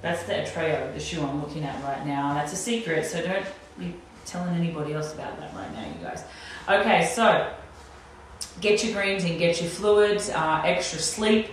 that's 0.03 0.23
the 0.25 0.35
Atreyu, 0.35 0.95
the 0.95 1.01
shoe 1.01 1.23
I'm 1.23 1.41
looking 1.41 1.65
at 1.65 1.83
right 1.83 2.07
now. 2.07 2.35
That's 2.35 2.53
a 2.53 2.57
secret, 2.57 3.05
so 3.07 3.23
don't 3.23 3.47
be 3.79 3.95
telling 4.25 4.55
anybody 4.55 4.95
else 4.95 5.13
about 5.15 5.39
that 5.39 5.55
right 5.55 5.73
now, 5.73 5.87
you 5.87 6.03
guys. 6.03 6.25
Okay, 6.69 7.07
so 7.07 7.53
get 8.61 8.85
your 8.85 8.95
greens 8.95 9.25
and 9.25 9.39
get 9.39 9.61
your 9.61 9.71
fluids, 9.71 10.31
uh, 10.31 10.63
extra 10.65 10.99
sleep. 10.99 11.49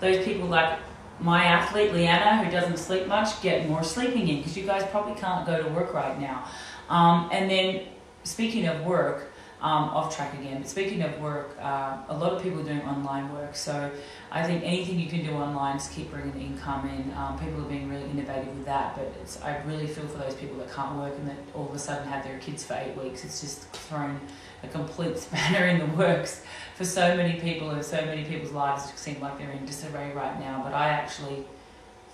Those 0.00 0.24
people 0.24 0.48
like 0.48 0.78
my 1.20 1.44
athlete, 1.44 1.92
Leanna, 1.92 2.44
who 2.44 2.50
doesn't 2.50 2.78
sleep 2.78 3.06
much, 3.06 3.40
get 3.42 3.68
more 3.68 3.84
sleeping 3.84 4.28
in 4.28 4.38
because 4.38 4.56
you 4.56 4.66
guys 4.66 4.84
probably 4.90 5.14
can't 5.20 5.46
go 5.46 5.62
to 5.62 5.68
work 5.68 5.94
right 5.94 6.20
now. 6.20 6.48
Um, 6.88 7.30
and 7.32 7.48
then, 7.48 7.82
speaking 8.24 8.66
of 8.66 8.84
work, 8.84 9.31
um, 9.62 9.90
off 9.90 10.14
track 10.14 10.34
again, 10.34 10.60
but 10.60 10.68
speaking 10.68 11.02
of 11.02 11.20
work, 11.20 11.56
uh, 11.60 11.98
a 12.08 12.16
lot 12.16 12.32
of 12.32 12.42
people 12.42 12.60
are 12.60 12.64
doing 12.64 12.82
online 12.82 13.32
work. 13.32 13.54
So 13.54 13.92
I 14.32 14.42
think 14.42 14.64
anything 14.64 14.98
you 14.98 15.08
can 15.08 15.24
do 15.24 15.30
online 15.34 15.78
to 15.78 15.88
keep 15.88 16.10
bringing 16.10 16.34
income 16.40 16.88
in. 16.88 17.14
Um, 17.16 17.38
people 17.38 17.60
are 17.60 17.68
being 17.68 17.88
really 17.88 18.10
innovative 18.10 18.48
with 18.48 18.64
that, 18.66 18.96
but 18.96 19.38
I 19.44 19.58
really 19.62 19.86
feel 19.86 20.08
for 20.08 20.18
those 20.18 20.34
people 20.34 20.56
that 20.58 20.72
can't 20.72 20.96
work 20.96 21.16
and 21.16 21.28
that 21.28 21.36
all 21.54 21.68
of 21.68 21.74
a 21.76 21.78
sudden 21.78 22.08
have 22.08 22.24
their 22.24 22.40
kids 22.40 22.64
for 22.64 22.74
eight 22.74 23.00
weeks. 23.00 23.24
It's 23.24 23.40
just 23.40 23.68
thrown 23.70 24.20
a 24.64 24.68
complete 24.68 25.16
spanner 25.24 25.68
in 25.68 25.78
the 25.78 25.96
works 25.96 26.42
for 26.74 26.84
so 26.84 27.16
many 27.16 27.38
people 27.38 27.70
and 27.70 27.84
so 27.84 28.04
many 28.04 28.24
people's 28.24 28.50
lives 28.50 28.92
seem 28.96 29.20
like 29.20 29.38
they're 29.38 29.52
in 29.52 29.64
disarray 29.64 30.12
right 30.12 30.40
now. 30.40 30.60
But 30.64 30.74
I 30.74 30.88
actually 30.88 31.44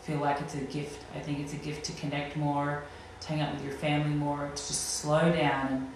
feel 0.02 0.18
like 0.18 0.38
it's 0.42 0.54
a 0.54 0.60
gift. 0.60 1.02
I 1.16 1.20
think 1.20 1.38
it's 1.38 1.54
a 1.54 1.56
gift 1.56 1.86
to 1.86 1.92
connect 1.92 2.36
more, 2.36 2.84
to 3.22 3.28
hang 3.28 3.40
out 3.40 3.54
with 3.54 3.64
your 3.64 3.74
family 3.74 4.14
more, 4.14 4.50
to 4.54 4.54
just 4.54 4.98
slow 4.98 5.32
down 5.32 5.68
and 5.68 5.90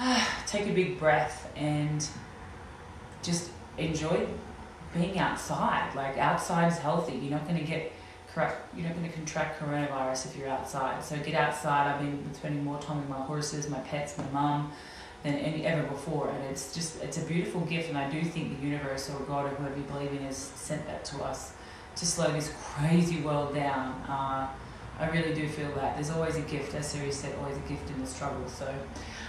take 0.46 0.66
a 0.66 0.72
big 0.72 0.98
breath 0.98 1.50
and 1.56 2.06
just 3.22 3.50
enjoy 3.78 4.26
being 4.92 5.18
outside. 5.18 5.94
Like 5.94 6.18
outside 6.18 6.72
is 6.72 6.78
healthy. 6.78 7.14
You're 7.14 7.32
not 7.32 7.46
going 7.46 7.58
to 7.58 7.64
get. 7.64 7.92
You're 8.36 8.86
not 8.88 8.96
going 8.96 9.08
to 9.08 9.14
contract 9.14 9.60
coronavirus 9.60 10.26
if 10.26 10.36
you're 10.36 10.48
outside. 10.48 11.04
So 11.04 11.16
get 11.18 11.34
outside. 11.34 11.94
I've 11.94 12.00
been 12.00 12.34
spending 12.34 12.64
more 12.64 12.80
time 12.80 12.98
with 12.98 13.08
my 13.08 13.20
horses, 13.20 13.70
my 13.70 13.78
pets, 13.80 14.18
my 14.18 14.28
mum. 14.32 14.72
than 15.22 15.36
any 15.36 15.64
ever 15.64 15.84
before. 15.84 16.30
And 16.30 16.44
it's 16.50 16.74
just 16.74 17.00
it's 17.02 17.16
a 17.18 17.24
beautiful 17.24 17.60
gift, 17.62 17.88
and 17.88 17.96
I 17.96 18.10
do 18.10 18.22
think 18.22 18.58
the 18.58 18.66
universe 18.66 19.08
or 19.08 19.20
God 19.20 19.46
or 19.46 19.50
whoever 19.50 19.76
you 19.76 19.84
believe 19.84 20.12
in 20.12 20.24
has 20.24 20.36
sent 20.36 20.84
that 20.86 21.04
to 21.06 21.22
us 21.22 21.52
to 21.96 22.06
slow 22.06 22.32
this 22.32 22.52
crazy 22.60 23.20
world 23.20 23.54
down. 23.54 23.92
Uh, 24.08 24.48
I 24.98 25.08
really 25.08 25.34
do 25.34 25.48
feel 25.48 25.72
that 25.74 25.96
there's 25.96 26.10
always 26.10 26.36
a 26.36 26.42
gift, 26.42 26.74
as 26.74 26.88
Siri 26.88 27.10
said, 27.10 27.34
always 27.40 27.56
a 27.56 27.68
gift 27.68 27.90
in 27.90 28.00
the 28.00 28.06
struggle. 28.06 28.46
So, 28.48 28.72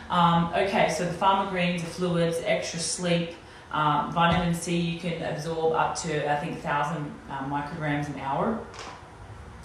um, 0.09 0.53
okay, 0.53 0.89
so 0.89 1.05
the 1.05 1.13
pharma 1.13 1.49
greens, 1.49 1.81
the 1.81 1.89
fluids, 1.89 2.37
extra 2.45 2.79
sleep. 2.79 3.31
Um, 3.71 4.11
vitamin 4.13 4.53
C 4.53 4.77
you 4.77 4.99
can 4.99 5.21
absorb 5.23 5.73
up 5.73 5.95
to 5.97 6.31
I 6.31 6.37
think 6.37 6.53
1,000 6.53 7.11
uh, 7.29 7.45
micrograms 7.45 8.07
an 8.07 8.19
hour. 8.19 8.59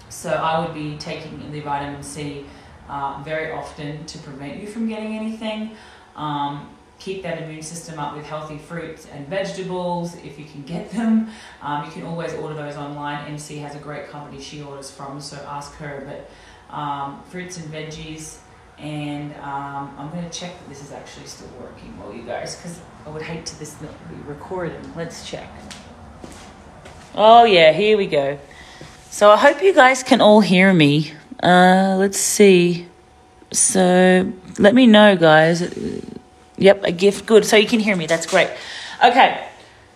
So 0.08 0.30
I 0.30 0.58
would 0.64 0.74
be 0.74 0.96
taking 0.98 1.52
the 1.52 1.60
vitamin 1.60 2.02
C 2.02 2.44
uh, 2.88 3.22
very 3.24 3.52
often 3.52 4.04
to 4.06 4.18
prevent 4.18 4.60
you 4.60 4.66
from 4.66 4.88
getting 4.88 5.16
anything. 5.16 5.76
Um, 6.16 6.68
keep 7.00 7.22
that 7.22 7.42
immune 7.42 7.62
system 7.62 7.98
up 7.98 8.14
with 8.14 8.24
healthy 8.26 8.58
fruits 8.58 9.08
and 9.12 9.26
vegetables 9.26 10.14
if 10.16 10.38
you 10.38 10.44
can 10.44 10.62
get 10.62 10.90
them. 10.90 11.30
Um, 11.62 11.84
you 11.86 11.90
can 11.90 12.04
always 12.04 12.34
order 12.34 12.54
those 12.54 12.76
online. 12.76 13.26
MC 13.26 13.56
has 13.58 13.74
a 13.74 13.78
great 13.78 14.08
company 14.08 14.40
she 14.40 14.62
orders 14.62 14.90
from, 14.90 15.20
so 15.20 15.36
ask 15.48 15.74
her. 15.76 16.04
But 16.06 16.30
um, 16.74 17.22
fruits 17.30 17.56
and 17.56 17.72
veggies. 17.72 18.38
And 18.78 19.34
um, 19.36 19.94
I'm 19.98 20.10
going 20.10 20.28
to 20.28 20.30
check 20.30 20.58
that 20.58 20.68
this 20.68 20.82
is 20.82 20.92
actually 20.92 21.26
still 21.26 21.50
working 21.60 21.98
well, 21.98 22.14
you 22.14 22.22
guys, 22.22 22.56
because 22.56 22.80
I 23.04 23.10
would 23.10 23.22
hate 23.22 23.44
to 23.46 23.58
this 23.58 23.80
not 23.82 23.92
be 24.08 24.16
recording. 24.26 24.80
Let's 24.96 25.28
check. 25.28 25.50
Oh, 27.14 27.44
yeah, 27.44 27.72
here 27.72 27.98
we 27.98 28.06
go. 28.06 28.38
So 29.10 29.30
I 29.30 29.36
hope 29.36 29.62
you 29.62 29.74
guys 29.74 30.02
can 30.02 30.20
all 30.20 30.40
hear 30.40 30.72
me. 30.72 31.12
Uh, 31.42 31.96
let's 31.98 32.18
see. 32.18 32.86
So 33.52 34.32
let 34.58 34.74
me 34.74 34.86
know, 34.86 35.16
guys. 35.16 35.60
Yep, 36.60 36.84
a 36.84 36.92
gift. 36.92 37.26
Good. 37.26 37.44
So 37.44 37.56
you 37.56 37.66
can 37.66 37.80
hear 37.80 37.96
me. 37.96 38.06
That's 38.06 38.26
great. 38.26 38.50
Okay. 39.02 39.46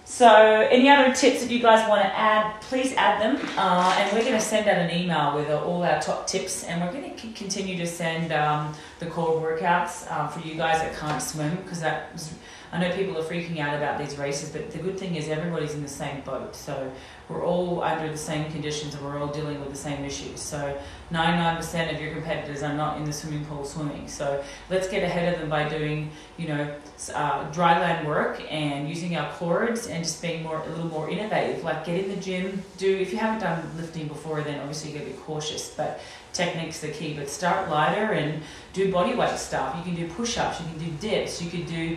So 0.07 0.29
any 0.29 0.89
other 0.89 1.15
tips 1.15 1.43
that 1.43 1.51
you 1.51 1.61
guys 1.61 1.89
want 1.89 2.03
to 2.03 2.19
add, 2.19 2.61
please 2.63 2.95
add 2.95 3.21
them. 3.21 3.49
Uh, 3.57 3.97
and 3.99 4.13
we're 4.13 4.23
going 4.23 4.35
to 4.35 4.41
send 4.41 4.69
out 4.69 4.79
an 4.79 4.91
email 4.91 5.35
with 5.35 5.51
all 5.51 5.83
our 5.83 6.01
top 6.01 6.27
tips. 6.27 6.65
And 6.65 6.81
we're 6.83 6.93
going 6.93 7.15
to 7.15 7.33
continue 7.33 7.77
to 7.79 7.87
send 7.87 8.33
um, 8.33 8.75
the 8.99 9.07
core 9.07 9.41
workouts 9.41 10.11
uh, 10.11 10.29
for 10.29 10.41
you 10.47 10.55
guys 10.55 10.81
that 10.81 10.95
can't 10.95 11.21
swim 11.21 11.57
because 11.57 11.81
that 11.81 12.13
was, 12.13 12.33
I 12.73 12.81
know 12.81 12.95
people 12.95 13.19
are 13.19 13.25
freaking 13.25 13.59
out 13.59 13.75
about 13.75 13.99
these 13.99 14.17
races, 14.17 14.51
but 14.51 14.71
the 14.71 14.79
good 14.79 14.99
thing 14.99 15.17
is 15.17 15.29
everybody's 15.29 15.75
in 15.75 15.83
the 15.83 15.89
same 15.89 16.23
boat. 16.23 16.55
So 16.55 16.91
we're 17.29 17.45
all 17.45 17.83
under 17.83 18.11
the 18.11 18.19
same 18.19 18.51
conditions 18.53 18.95
and 18.95 19.05
we're 19.05 19.19
all 19.19 19.29
dealing 19.29 19.59
with 19.61 19.71
the 19.71 19.77
same 19.77 20.05
issues. 20.05 20.41
So 20.41 20.79
99% 21.11 21.95
of 21.95 22.01
your 22.01 22.13
competitors 22.13 22.63
are 22.63 22.75
not 22.75 22.99
in 22.99 23.05
the 23.05 23.13
swimming 23.13 23.47
pool 23.47 23.65
swimming. 23.65 24.09
So 24.09 24.45
let's 24.69 24.89
get 24.89 25.03
ahead 25.03 25.33
of 25.33 25.41
them 25.41 25.49
by 25.49 25.67
doing, 25.67 26.11
you 26.37 26.49
know, 26.49 26.75
uh, 27.15 27.51
dry 27.51 27.81
land 27.81 28.07
work 28.07 28.43
and 28.51 28.89
using 28.89 29.17
our 29.17 29.33
cords 29.33 29.87
and 29.87 30.05
just 30.05 30.21
being 30.21 30.43
more 30.43 30.63
a 30.63 30.69
little 30.69 30.87
more 30.87 31.09
innovative. 31.09 31.65
Like 31.65 31.87
get 31.87 32.05
in 32.05 32.11
the 32.11 32.17
gym, 32.17 32.63
do 32.77 32.95
if 32.95 33.11
you 33.11 33.19
haven't 33.19 33.41
done 33.41 33.71
lifting 33.77 34.07
before, 34.07 34.43
then 34.43 34.61
obviously 34.61 34.93
you 34.93 34.99
gotta 34.99 35.11
be 35.11 35.17
cautious. 35.19 35.71
But 35.71 36.01
technique's 36.35 36.81
the 36.81 36.89
key. 36.89 37.15
But 37.15 37.31
start 37.31 37.71
lighter 37.71 38.13
and 38.13 38.43
do 38.75 38.93
body 38.93 39.15
weight 39.15 39.39
stuff. 39.39 39.75
You 39.79 39.83
can 39.83 39.95
do 39.95 40.13
push-ups. 40.13 40.61
You 40.61 40.67
can 40.67 40.79
do 40.79 40.91
dips. 41.01 41.41
You 41.41 41.51
could 41.51 41.67
do. 41.67 41.97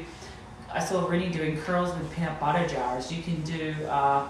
I 0.71 0.79
saw 0.79 1.05
Rennie 1.05 1.29
doing 1.29 1.57
curls 1.57 1.93
with 1.97 2.13
peanut 2.13 2.39
butter 2.39 2.65
jars. 2.67 3.11
You 3.11 3.21
can 3.21 3.41
do. 3.41 3.75
Uh, 3.87 4.29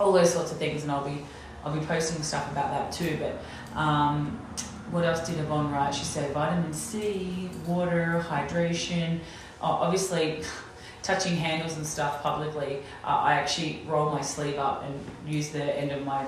all 0.00 0.12
those 0.12 0.32
sorts 0.32 0.52
of 0.52 0.58
things, 0.58 0.82
and 0.82 0.92
I'll 0.92 1.04
be 1.04 1.22
I'll 1.64 1.74
be 1.74 1.84
posting 1.84 2.22
stuff 2.22 2.50
about 2.50 2.70
that 2.70 2.92
too. 2.92 3.18
But 3.20 3.78
um, 3.78 4.40
what 4.90 5.04
else 5.04 5.26
did 5.26 5.38
Yvonne 5.38 5.70
write? 5.70 5.94
She 5.94 6.04
said 6.04 6.32
vitamin 6.32 6.72
C, 6.72 7.50
water, 7.66 8.24
hydration. 8.26 9.18
Uh, 9.60 9.66
obviously, 9.66 10.42
touching 11.02 11.36
handles 11.36 11.76
and 11.76 11.86
stuff 11.86 12.22
publicly. 12.22 12.78
Uh, 13.04 13.08
I 13.08 13.34
actually 13.34 13.82
roll 13.86 14.10
my 14.10 14.20
sleeve 14.20 14.56
up 14.56 14.84
and 14.84 14.94
use 15.26 15.50
the 15.50 15.64
end 15.78 15.92
of 15.92 16.04
my 16.04 16.26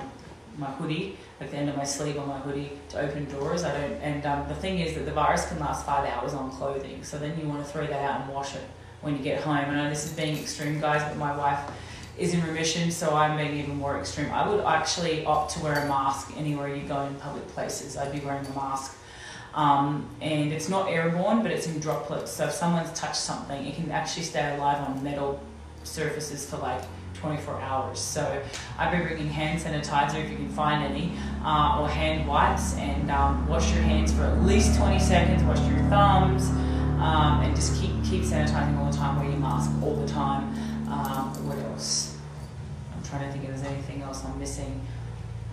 my 0.57 0.69
hoodie, 0.71 1.17
like 1.39 1.49
the 1.49 1.57
end 1.57 1.69
of 1.69 1.77
my 1.77 1.85
sleeve 1.85 2.17
on 2.19 2.27
my 2.27 2.37
hoodie, 2.39 2.71
to 2.89 2.99
open 2.99 3.25
doors. 3.25 3.63
I 3.63 3.71
don't. 3.79 3.93
And 4.01 4.25
um, 4.25 4.47
the 4.47 4.55
thing 4.55 4.79
is 4.79 4.95
that 4.95 5.05
the 5.05 5.13
virus 5.13 5.47
can 5.47 5.59
last 5.59 5.85
five 5.85 6.07
hours 6.09 6.33
on 6.33 6.51
clothing, 6.51 7.03
so 7.03 7.17
then 7.17 7.39
you 7.39 7.47
want 7.47 7.65
to 7.65 7.71
throw 7.71 7.87
that 7.87 8.03
out 8.03 8.21
and 8.21 8.33
wash 8.33 8.55
it 8.55 8.63
when 8.99 9.15
you 9.17 9.23
get 9.23 9.41
home. 9.41 9.55
I 9.55 9.75
know 9.75 9.89
this 9.89 10.05
is 10.05 10.11
being 10.11 10.37
extreme, 10.37 10.79
guys, 10.79 11.03
but 11.03 11.17
my 11.17 11.35
wife 11.35 11.59
is 12.17 12.33
in 12.33 12.43
remission, 12.45 12.91
so 12.91 13.15
I'm 13.15 13.37
being 13.37 13.57
even 13.57 13.77
more 13.77 13.99
extreme. 13.99 14.31
I 14.31 14.47
would 14.47 14.63
actually 14.63 15.25
opt 15.25 15.53
to 15.55 15.63
wear 15.63 15.73
a 15.73 15.87
mask 15.87 16.31
anywhere 16.37 16.73
you 16.73 16.87
go 16.87 17.01
in 17.01 17.15
public 17.15 17.47
places. 17.49 17.97
I'd 17.97 18.11
be 18.11 18.19
wearing 18.19 18.45
a 18.45 18.55
mask. 18.55 18.97
Um, 19.53 20.07
and 20.21 20.53
it's 20.53 20.69
not 20.69 20.89
airborne, 20.89 21.41
but 21.41 21.51
it's 21.51 21.67
in 21.67 21.79
droplets. 21.79 22.31
So 22.31 22.45
if 22.45 22.51
someone's 22.53 22.97
touched 22.97 23.17
something, 23.17 23.65
it 23.65 23.75
can 23.75 23.91
actually 23.91 24.23
stay 24.23 24.55
alive 24.55 24.77
on 24.87 25.03
metal 25.03 25.41
surfaces 25.83 26.49
for 26.49 26.57
like 26.57 26.81
24 27.15 27.59
hours. 27.59 27.99
So 27.99 28.41
I'd 28.77 28.97
be 28.97 29.05
bringing 29.05 29.27
hand 29.27 29.59
sanitizer 29.59 30.23
if 30.23 30.29
you 30.29 30.37
can 30.37 30.49
find 30.49 30.83
any, 30.83 31.13
uh, 31.43 31.81
or 31.81 31.89
hand 31.89 32.27
wipes, 32.27 32.75
and 32.75 33.11
um, 33.11 33.47
wash 33.47 33.73
your 33.73 33.83
hands 33.83 34.13
for 34.13 34.23
at 34.23 34.41
least 34.43 34.77
20 34.77 34.99
seconds. 34.99 35.43
Wash 35.43 35.59
your 35.69 35.79
thumbs, 35.89 36.49
um, 36.99 37.41
and 37.43 37.55
just 37.55 37.79
keep 37.81 37.91
keep 38.03 38.23
sanitizing 38.23 38.77
all 38.77 38.89
the 38.89 38.97
time. 38.97 39.19
Wear 39.19 39.29
your 39.29 39.39
mask 39.39 39.71
all 39.83 39.95
the 39.95 40.07
time. 40.07 40.53
What 41.51 41.65
else? 41.65 42.15
I'm 42.95 43.03
trying 43.03 43.25
to 43.25 43.31
think 43.33 43.43
if 43.43 43.49
there's 43.49 43.63
anything 43.63 44.01
else 44.03 44.23
I'm 44.23 44.39
missing. 44.39 44.79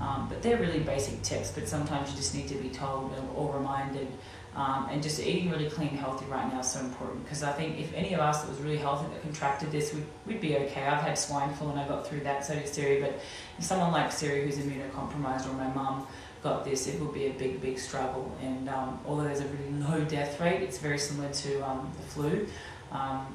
Um, 0.01 0.29
but 0.29 0.43
they're 0.43 0.59
really 0.59 0.79
basic 0.79 1.21
tips, 1.23 1.51
but 1.51 1.67
sometimes 1.67 2.11
you 2.11 2.17
just 2.17 2.37
need 2.37 2.47
to 2.49 2.55
be 2.55 2.69
told 2.69 3.13
or 3.35 3.57
reminded. 3.57 4.07
Um, 4.55 4.87
and 4.93 5.03
just 5.03 5.19
eating 5.19 5.51
really 5.51 5.69
clean, 5.69 5.89
healthy 5.89 6.25
right 6.27 6.53
now 6.53 6.61
is 6.61 6.71
so 6.71 6.79
important 6.81 7.25
because 7.25 7.43
I 7.43 7.51
think 7.51 7.81
if 7.81 7.93
any 7.95 8.15
of 8.15 8.21
us 8.21 8.43
that 8.43 8.49
was 8.49 8.61
really 8.61 8.77
healthy 8.77 9.13
that 9.13 9.23
contracted 9.23 9.73
this, 9.73 9.93
we'd, 9.93 10.07
we'd 10.25 10.41
be 10.41 10.57
okay. 10.57 10.87
I've 10.87 11.03
had 11.03 11.19
swine 11.19 11.53
flu 11.55 11.71
and 11.71 11.81
I 11.81 11.89
got 11.89 12.07
through 12.07 12.21
that, 12.21 12.47
so 12.47 12.55
did 12.55 12.69
Siri. 12.69 13.01
But 13.01 13.21
if 13.59 13.65
someone 13.65 13.91
like 13.91 14.13
Siri 14.13 14.45
who's 14.45 14.57
immunocompromised 14.59 15.49
or 15.49 15.53
my 15.55 15.67
mum 15.75 16.07
got 16.45 16.65
this, 16.65 16.87
it 16.87 17.01
would 17.01 17.13
be 17.13 17.27
a 17.27 17.33
big, 17.33 17.61
big 17.61 17.77
struggle. 17.77 18.37
And 18.41 18.69
um, 18.69 19.01
although 19.05 19.25
there's 19.25 19.41
a 19.41 19.47
really 19.47 19.73
low 19.81 20.05
death 20.05 20.41
rate, 20.41 20.63
it's 20.63 20.79
very 20.79 20.99
similar 20.99 21.33
to 21.33 21.69
um, 21.69 21.93
the 21.97 22.07
flu. 22.07 22.47
Um, 22.93 23.27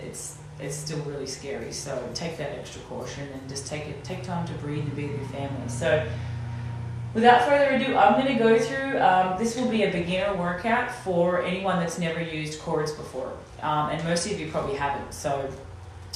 it's 0.00 0.38
it's 0.62 0.76
still 0.76 1.00
really 1.00 1.26
scary. 1.26 1.72
So 1.72 2.08
take 2.14 2.36
that 2.38 2.52
extra 2.58 2.80
caution 2.82 3.28
and 3.32 3.48
just 3.48 3.66
take 3.66 3.86
it 3.86 4.02
take 4.04 4.22
time 4.22 4.46
to 4.46 4.52
breathe 4.54 4.84
and 4.84 4.96
be 4.96 5.06
with 5.06 5.20
your 5.20 5.28
family. 5.28 5.68
So 5.68 6.06
without 7.14 7.48
further 7.48 7.74
ado, 7.74 7.96
I'm 7.96 8.20
going 8.20 8.36
to 8.36 8.42
go 8.42 8.58
through. 8.58 8.98
Um, 9.00 9.38
this 9.38 9.56
will 9.56 9.68
be 9.68 9.82
a 9.84 9.90
beginner 9.90 10.34
workout 10.36 10.90
for 10.90 11.42
anyone 11.42 11.78
that's 11.78 11.98
never 11.98 12.20
used 12.20 12.60
cords 12.60 12.92
before, 12.92 13.32
um, 13.62 13.90
and 13.90 14.02
most 14.04 14.30
of 14.30 14.38
you 14.38 14.50
probably 14.50 14.76
haven't. 14.76 15.12
So 15.12 15.50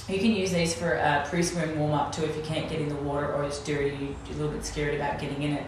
you 0.09 0.19
can 0.19 0.33
use 0.33 0.53
these 0.53 0.75
for 0.75 0.93
a 0.93 1.27
pre-swim 1.29 1.79
warm-up 1.79 2.15
too 2.15 2.25
if 2.25 2.37
you 2.37 2.43
can't 2.43 2.71
get 2.71 2.81
in 2.81 2.89
the 2.89 2.95
water 2.97 3.33
or 3.33 3.45
it's 3.45 3.63
dirty, 3.65 4.15
you're 4.27 4.37
a 4.37 4.39
little 4.39 4.53
bit 4.53 4.65
scared 4.65 4.95
about 4.95 5.21
getting 5.21 5.43
in 5.43 5.53
it. 5.53 5.67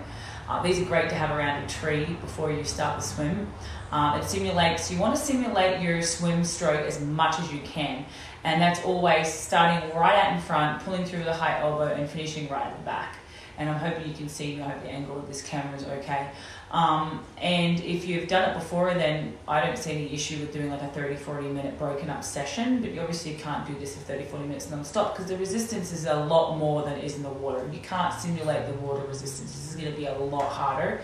Uh, 0.49 0.63
these 0.63 0.81
are 0.81 0.85
great 0.87 1.11
to 1.11 1.15
have 1.15 1.31
around 1.37 1.63
a 1.63 1.69
tree 1.69 2.07
before 2.23 2.51
you 2.51 2.65
start 2.65 2.99
the 2.99 3.07
swim. 3.07 3.53
Uh, 3.93 4.19
it 4.21 4.27
simulates, 4.27 4.91
you 4.91 4.99
want 4.99 5.15
to 5.15 5.21
simulate 5.21 5.83
your 5.83 6.01
swim 6.01 6.43
stroke 6.43 6.81
as 6.81 7.01
much 7.03 7.39
as 7.39 7.53
you 7.53 7.61
can. 7.61 8.07
And 8.45 8.61
that's 8.61 8.83
always 8.83 9.33
starting 9.33 9.95
right 9.95 10.15
out 10.15 10.33
in 10.33 10.41
front, 10.41 10.83
pulling 10.85 11.05
through 11.05 11.25
the 11.25 11.35
high 11.35 11.61
elbow 11.61 11.89
and 11.89 12.09
finishing 12.09 12.49
right 12.49 12.67
at 12.67 12.79
the 12.79 12.85
back. 12.85 13.17
And 13.59 13.69
I'm 13.69 13.79
hoping 13.79 14.09
you 14.09 14.15
can 14.15 14.29
see, 14.29 14.61
I 14.61 14.69
hope 14.69 14.83
the 14.83 14.89
angle 14.89 15.19
of 15.19 15.27
this 15.27 15.43
camera 15.43 15.77
is 15.77 15.85
okay. 15.85 16.31
Um, 16.71 17.25
and 17.41 17.81
if 17.81 18.07
you've 18.07 18.29
done 18.29 18.51
it 18.51 18.55
before, 18.55 18.93
then 18.93 19.35
I 19.47 19.65
don't 19.65 19.79
see 19.79 19.93
any 19.93 20.13
issue 20.13 20.41
with 20.41 20.53
doing 20.53 20.71
like 20.71 20.83
a 20.83 20.89
30, 20.89 21.17
40 21.17 21.49
minute 21.49 21.79
broken 21.79 22.11
up 22.11 22.23
session. 22.23 22.81
But 22.81 22.93
you 22.93 23.01
obviously 23.01 23.35
can't 23.35 23.67
do 23.67 23.75
this 23.79 23.95
for 23.95 24.03
30, 24.03 24.25
40 24.25 24.45
minutes 24.45 24.71
non-stop 24.71 25.15
because 25.15 25.31
the 25.31 25.37
resistance 25.39 25.93
is 25.93 26.07
a 26.07 26.15
lot 26.15 26.59
more 26.59 26.83
than 26.83 26.95
it 26.95 27.05
is 27.05 27.17
in 27.17 27.23
the 27.23 27.31
water. 27.31 27.69
You 27.73 27.81
can't 27.81 28.13
simulate 28.13 28.67
the 28.67 28.75
water 28.75 29.07
resistance. 29.07 29.53
This 29.53 29.71
is 29.71 29.77
going 29.81 29.91
to 29.93 29.97
be 29.97 30.07
a 30.07 30.19
lot 30.19 30.51
harder 30.51 31.01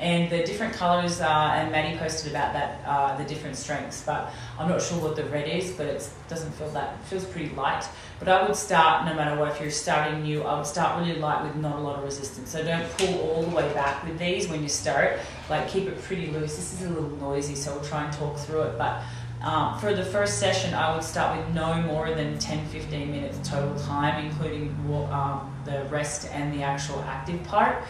and 0.00 0.30
the 0.30 0.38
different 0.44 0.72
colors 0.72 1.20
uh, 1.20 1.52
and 1.54 1.70
Maddie 1.70 1.96
posted 1.98 2.32
about 2.32 2.54
that 2.54 2.80
uh, 2.86 3.16
the 3.18 3.24
different 3.24 3.54
strengths 3.54 4.02
but 4.02 4.32
I'm 4.58 4.68
not 4.68 4.80
sure 4.80 4.98
what 4.98 5.14
the 5.14 5.24
red 5.24 5.46
is 5.46 5.72
but 5.72 5.86
it 5.86 6.08
doesn't 6.28 6.52
feel 6.52 6.70
that 6.70 6.94
it 6.94 7.04
feels 7.04 7.24
pretty 7.26 7.54
light. 7.54 7.84
But 8.18 8.28
I 8.28 8.46
would 8.46 8.56
start 8.56 9.04
no 9.06 9.14
matter 9.14 9.38
what 9.38 9.52
if 9.52 9.60
you're 9.60 9.70
starting 9.70 10.22
new 10.22 10.42
I 10.42 10.56
would 10.56 10.66
start 10.66 10.98
really 11.00 11.18
light 11.20 11.44
with 11.44 11.54
not 11.56 11.76
a 11.76 11.80
lot 11.80 11.98
of 11.98 12.04
resistance. 12.04 12.50
So 12.50 12.64
don't 12.64 12.90
pull 12.96 13.20
all 13.20 13.42
the 13.42 13.54
way 13.54 13.72
back 13.74 14.02
with 14.04 14.18
these 14.18 14.48
when 14.48 14.62
you 14.62 14.68
start 14.70 15.18
like 15.50 15.68
keep 15.68 15.86
it 15.86 16.00
pretty 16.02 16.28
loose. 16.28 16.56
This 16.56 16.72
is 16.72 16.86
a 16.86 16.88
little 16.88 17.10
noisy 17.18 17.54
so 17.54 17.74
we'll 17.74 17.84
try 17.84 18.04
and 18.04 18.12
talk 18.12 18.38
through 18.38 18.62
it. 18.62 18.78
But 18.78 19.02
um, 19.42 19.78
for 19.78 19.94
the 19.94 20.04
first 20.04 20.38
session, 20.38 20.74
I 20.74 20.94
would 20.94 21.02
start 21.02 21.38
with 21.38 21.54
no 21.54 21.80
more 21.82 22.12
than 22.12 22.38
10 22.38 22.66
15 22.66 23.10
minutes 23.10 23.48
total 23.48 23.74
time, 23.78 24.26
including 24.26 24.68
um, 25.10 25.50
the 25.64 25.84
rest 25.84 26.28
and 26.30 26.52
the 26.52 26.62
actual 26.62 27.00
active 27.00 27.42
part. 27.44 27.82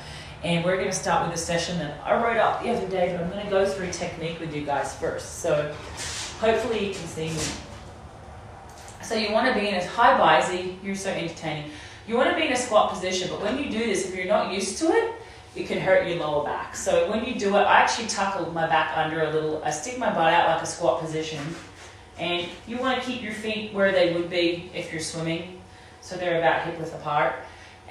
And 0.43 0.65
we're 0.65 0.77
going 0.77 0.89
to 0.89 0.95
start 0.95 1.27
with 1.27 1.39
a 1.39 1.43
session 1.43 1.79
that 1.81 2.01
I 2.03 2.15
wrote 2.23 2.39
up 2.39 2.63
the 2.63 2.71
other 2.71 2.89
day, 2.89 3.15
but 3.15 3.23
I'm 3.25 3.31
going 3.31 3.45
to 3.45 3.51
go 3.51 3.67
through 3.67 3.93
technique 3.93 4.41
with 4.41 4.55
you 4.55 4.63
guys 4.63 4.95
first. 4.97 5.41
So 5.41 5.75
hopefully 6.41 6.89
you 6.89 6.95
can 6.95 7.07
see 7.07 7.29
me. 7.29 7.41
So 9.03 9.15
you 9.17 9.33
want 9.33 9.53
to 9.53 9.61
be 9.61 9.69
in 9.69 9.75
a 9.75 9.87
high 9.87 10.19
bisy, 10.19 10.83
you're 10.83 10.95
so 10.95 11.11
entertaining. 11.11 11.71
You 12.09 12.17
want 12.17 12.31
to 12.31 12.37
be 12.37 12.47
in 12.47 12.53
a 12.53 12.57
squat 12.57 12.91
position, 12.91 13.29
but 13.29 13.43
when 13.43 13.59
you 13.59 13.69
do 13.69 13.81
this, 13.81 14.09
if 14.09 14.17
you're 14.17 14.27
not 14.27 14.53
used 14.53 14.79
to 14.79 14.87
it, 14.87 15.15
it 15.55 15.67
can 15.67 15.79
hurt 15.79 16.09
your 16.09 16.17
lower 16.19 16.45
back. 16.45 16.75
So 16.75 17.11
when 17.11 17.25
you 17.25 17.39
do 17.39 17.57
it, 17.57 17.61
I 17.61 17.81
actually 17.81 18.09
tuckle 18.09 18.51
my 18.53 18.67
back 18.67 18.97
under 18.97 19.23
a 19.25 19.31
little, 19.31 19.63
I 19.63 19.71
stick 19.71 19.99
my 19.99 20.09
butt 20.09 20.33
out 20.33 20.49
like 20.49 20.63
a 20.63 20.67
squat 20.67 21.01
position, 21.01 21.41
And 22.19 22.49
you 22.67 22.79
want 22.79 23.01
to 23.01 23.07
keep 23.07 23.23
your 23.23 23.33
feet 23.33 23.73
where 23.73 23.93
they 23.93 24.15
would 24.15 24.31
be 24.31 24.71
if 24.75 24.93
you're 24.93 25.03
swimming, 25.03 25.61
so 26.01 26.17
they're 26.17 26.39
about 26.39 26.63
hip 26.63 26.79
width 26.79 26.95
apart. 26.95 27.35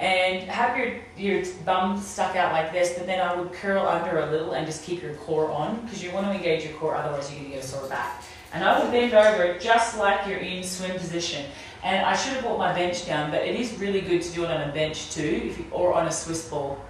And 0.00 0.48
have 0.48 0.78
your, 0.78 0.94
your 1.18 1.44
bum 1.66 2.00
stuck 2.00 2.34
out 2.34 2.52
like 2.52 2.72
this, 2.72 2.94
but 2.96 3.06
then 3.06 3.20
I 3.20 3.38
would 3.38 3.52
curl 3.52 3.86
under 3.86 4.20
a 4.20 4.30
little 4.30 4.52
and 4.52 4.66
just 4.66 4.82
keep 4.82 5.02
your 5.02 5.12
core 5.12 5.50
on 5.50 5.82
because 5.82 6.02
you 6.02 6.10
want 6.10 6.26
to 6.26 6.32
engage 6.32 6.64
your 6.64 6.72
core, 6.78 6.96
otherwise, 6.96 7.30
you're 7.30 7.40
going 7.40 7.50
to 7.50 7.56
get 7.56 7.64
a 7.64 7.68
sore 7.68 7.86
back. 7.86 8.24
And 8.54 8.64
I 8.64 8.82
would 8.82 8.90
bend 8.90 9.12
over 9.12 9.58
just 9.58 9.98
like 9.98 10.26
you're 10.26 10.38
in 10.38 10.64
swim 10.64 10.96
position. 10.98 11.44
And 11.82 12.06
I 12.06 12.16
should 12.16 12.32
have 12.32 12.42
brought 12.42 12.58
my 12.58 12.72
bench 12.72 13.06
down, 13.06 13.30
but 13.30 13.42
it 13.42 13.60
is 13.60 13.78
really 13.78 14.00
good 14.00 14.22
to 14.22 14.32
do 14.32 14.44
it 14.44 14.50
on 14.50 14.68
a 14.68 14.72
bench 14.72 15.10
too, 15.12 15.52
you, 15.58 15.66
or 15.70 15.92
on 15.92 16.06
a 16.06 16.12
Swiss 16.12 16.48
ball. 16.48 16.82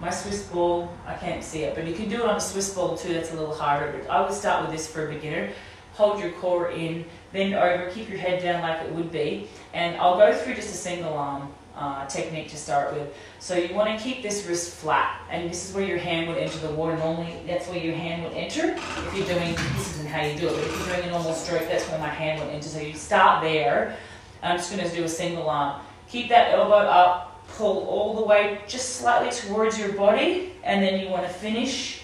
My 0.00 0.08
Swiss 0.08 0.44
ball, 0.44 0.90
I 1.06 1.14
can't 1.14 1.44
see 1.44 1.64
it, 1.64 1.74
but 1.74 1.86
you 1.86 1.92
can 1.94 2.08
do 2.08 2.16
it 2.16 2.22
on 2.22 2.36
a 2.36 2.40
Swiss 2.40 2.72
ball 2.74 2.96
too, 2.96 3.12
that's 3.12 3.32
a 3.32 3.34
little 3.34 3.54
harder. 3.54 3.92
But 3.92 4.10
I 4.10 4.22
would 4.22 4.32
start 4.32 4.62
with 4.62 4.72
this 4.74 4.90
for 4.90 5.06
a 5.06 5.12
beginner. 5.12 5.50
Hold 5.92 6.20
your 6.20 6.32
core 6.32 6.70
in, 6.70 7.04
bend 7.34 7.52
over, 7.52 7.90
keep 7.90 8.08
your 8.08 8.18
head 8.18 8.42
down 8.42 8.62
like 8.62 8.80
it 8.80 8.92
would 8.94 9.12
be. 9.12 9.46
And 9.74 9.96
I'll 10.00 10.16
go 10.16 10.34
through 10.34 10.54
just 10.54 10.72
a 10.72 10.76
single 10.76 11.12
arm 11.12 11.52
uh, 11.76 12.06
technique 12.06 12.48
to 12.48 12.56
start 12.56 12.92
with. 12.92 13.14
So 13.38 13.54
you 13.54 13.74
want 13.74 13.96
to 13.96 14.02
keep 14.02 14.22
this 14.22 14.46
wrist 14.46 14.76
flat, 14.76 15.20
and 15.30 15.48
this 15.50 15.68
is 15.68 15.74
where 15.74 15.84
your 15.84 15.98
hand 15.98 16.28
would 16.28 16.38
enter 16.38 16.58
the 16.58 16.72
water. 16.74 16.96
Normally, 16.96 17.36
that's 17.46 17.68
where 17.68 17.78
your 17.78 17.94
hand 17.94 18.22
would 18.24 18.34
enter. 18.34 18.74
If 18.74 19.14
you're 19.16 19.26
doing, 19.26 19.54
this 19.54 19.94
isn't 19.94 20.08
how 20.08 20.24
you 20.24 20.38
do 20.38 20.48
it, 20.48 20.54
but 20.54 20.64
if 20.64 20.78
you're 20.78 20.96
doing 20.96 21.08
a 21.08 21.12
normal 21.12 21.32
stroke, 21.32 21.62
that's 21.62 21.88
where 21.88 21.98
my 21.98 22.08
hand 22.08 22.40
would 22.40 22.50
enter. 22.52 22.68
So 22.68 22.80
you 22.80 22.94
start 22.94 23.42
there. 23.42 23.96
I'm 24.42 24.56
just 24.56 24.74
going 24.74 24.88
to 24.88 24.94
do 24.94 25.04
a 25.04 25.08
single 25.08 25.48
arm. 25.48 25.80
Keep 26.08 26.28
that 26.30 26.52
elbow 26.52 26.74
up, 26.74 27.46
pull 27.48 27.86
all 27.86 28.14
the 28.14 28.24
way 28.24 28.60
just 28.66 28.96
slightly 28.96 29.30
towards 29.30 29.78
your 29.78 29.92
body, 29.92 30.52
and 30.64 30.82
then 30.82 31.00
you 31.00 31.08
want 31.08 31.22
to 31.22 31.32
finish 31.32 32.02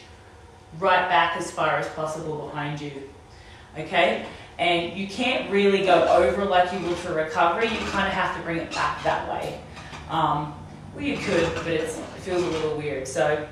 right 0.78 1.08
back 1.08 1.37
as 1.37 1.50
far 1.50 1.76
as 1.76 1.88
possible 1.90 2.46
behind 2.46 2.80
you. 2.80 2.92
Okay? 3.78 4.25
And 4.58 4.96
you 4.96 5.06
can't 5.06 5.50
really 5.50 5.84
go 5.84 6.04
over 6.08 6.44
like 6.44 6.72
you 6.72 6.80
would 6.88 6.96
for 6.96 7.12
recovery. 7.12 7.68
You 7.68 7.78
kind 7.90 8.06
of 8.06 8.14
have 8.14 8.36
to 8.36 8.42
bring 8.42 8.56
it 8.58 8.72
back 8.75 9.02
that 9.04 9.28
way. 9.30 9.60
Um, 10.08 10.54
well, 10.94 11.04
you 11.04 11.18
could, 11.18 11.54
but 11.54 11.66
it 11.66 11.90
feels 12.20 12.42
a 12.42 12.46
little 12.46 12.76
weird. 12.76 13.06
So 13.06 13.46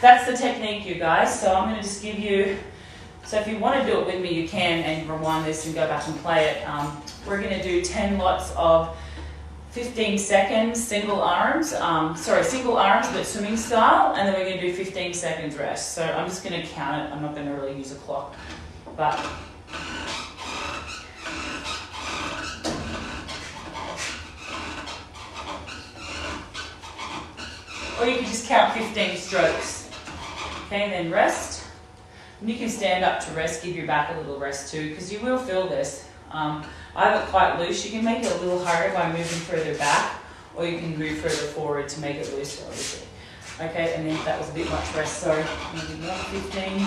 that's 0.00 0.26
the 0.26 0.36
technique, 0.36 0.84
you 0.84 0.96
guys. 0.96 1.40
So 1.40 1.54
I'm 1.54 1.68
going 1.68 1.76
to 1.76 1.82
just 1.82 2.02
give 2.02 2.18
you. 2.18 2.58
So 3.24 3.38
if 3.38 3.46
you 3.46 3.58
want 3.58 3.80
to 3.80 3.86
do 3.86 4.00
it 4.00 4.06
with 4.06 4.20
me, 4.20 4.32
you 4.32 4.48
can, 4.48 4.82
and 4.82 5.08
rewind 5.08 5.46
this 5.46 5.64
and 5.66 5.74
go 5.74 5.86
back 5.86 6.06
and 6.08 6.18
play 6.18 6.46
it. 6.48 6.68
Um, 6.68 7.00
we're 7.26 7.40
going 7.40 7.56
to 7.56 7.62
do 7.62 7.80
10 7.82 8.18
lots 8.18 8.52
of 8.56 8.96
15 9.70 10.18
seconds 10.18 10.82
single 10.82 11.22
arms. 11.22 11.72
Um, 11.72 12.16
sorry, 12.16 12.44
single 12.44 12.76
arms, 12.76 13.06
but 13.08 13.24
swimming 13.24 13.56
style, 13.56 14.14
and 14.14 14.28
then 14.28 14.34
we're 14.34 14.48
going 14.48 14.60
to 14.60 14.66
do 14.66 14.74
15 14.74 15.14
seconds 15.14 15.56
rest. 15.56 15.94
So 15.94 16.02
I'm 16.02 16.28
just 16.28 16.44
going 16.44 16.60
to 16.60 16.66
count 16.68 17.00
it. 17.00 17.14
I'm 17.14 17.22
not 17.22 17.34
going 17.34 17.46
to 17.46 17.52
really 17.52 17.78
use 17.78 17.92
a 17.92 17.94
clock, 17.96 18.34
but 18.96 19.18
or 28.02 28.08
you 28.08 28.16
can 28.16 28.24
just 28.24 28.48
count 28.48 28.74
15 28.74 29.16
strokes. 29.16 29.88
Okay, 30.66 30.82
and 30.82 30.92
then 30.92 31.10
rest. 31.12 31.64
And 32.40 32.50
you 32.50 32.56
can 32.56 32.68
stand 32.68 33.04
up 33.04 33.24
to 33.24 33.30
rest, 33.32 33.62
give 33.62 33.76
your 33.76 33.86
back 33.86 34.12
a 34.12 34.18
little 34.18 34.40
rest 34.40 34.72
too, 34.72 34.88
because 34.90 35.12
you 35.12 35.20
will 35.20 35.38
feel 35.38 35.68
this. 35.68 36.08
Um, 36.32 36.64
I 36.96 37.10
have 37.10 37.22
it 37.22 37.30
quite 37.30 37.60
loose. 37.60 37.84
You 37.84 37.92
can 37.92 38.04
make 38.04 38.24
it 38.24 38.32
a 38.32 38.38
little 38.38 38.64
harder 38.64 38.92
by 38.92 39.08
moving 39.08 39.24
further 39.24 39.76
back, 39.78 40.20
or 40.56 40.66
you 40.66 40.78
can 40.78 40.98
move 40.98 41.18
further 41.18 41.46
forward 41.52 41.88
to 41.90 42.00
make 42.00 42.16
it 42.16 42.32
looser, 42.34 42.64
obviously. 42.66 43.06
Okay, 43.60 43.94
and 43.94 44.08
then 44.08 44.24
that 44.24 44.38
was 44.40 44.50
a 44.50 44.54
bit 44.54 44.68
much 44.68 44.94
rest, 44.96 45.20
sorry. 45.20 45.44
Maybe 45.72 46.02
another 46.02 46.24
15. 46.24 46.86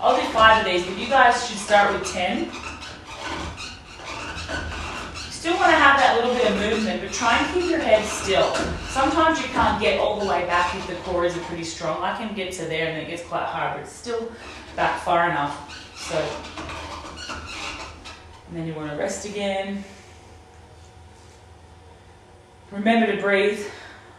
I'll 0.00 0.16
do 0.16 0.22
five 0.28 0.64
of 0.64 0.72
these, 0.72 0.86
but 0.86 0.96
you 0.96 1.08
guys 1.08 1.48
should 1.48 1.58
start 1.58 1.98
with 1.98 2.10
10. 2.12 2.48
Still 5.40 5.56
want 5.56 5.70
to 5.70 5.76
have 5.78 5.98
that 5.98 6.16
little 6.16 6.34
bit 6.34 6.50
of 6.50 6.70
movement, 6.70 7.00
but 7.00 7.10
try 7.14 7.38
and 7.38 7.54
keep 7.54 7.70
your 7.70 7.78
head 7.78 8.04
still. 8.04 8.54
Sometimes 8.90 9.40
you 9.40 9.46
can't 9.46 9.80
get 9.80 9.98
all 9.98 10.20
the 10.20 10.26
way 10.26 10.44
back 10.44 10.74
if 10.74 10.86
the 10.86 10.96
core 10.96 11.24
isn't 11.24 11.42
pretty 11.44 11.64
strong. 11.64 12.02
I 12.02 12.14
can 12.14 12.34
get 12.34 12.52
to 12.52 12.66
there 12.66 12.88
and 12.88 12.98
it 12.98 13.08
gets 13.08 13.26
quite 13.26 13.46
hard, 13.46 13.78
but 13.78 13.84
it's 13.84 13.90
still 13.90 14.30
back 14.76 15.00
far 15.00 15.30
enough. 15.30 15.96
So, 15.96 16.18
and 18.48 18.58
then 18.58 18.66
you 18.66 18.74
want 18.74 18.90
to 18.90 18.98
rest 18.98 19.24
again. 19.24 19.82
Remember 22.70 23.10
to 23.10 23.18
breathe. 23.22 23.66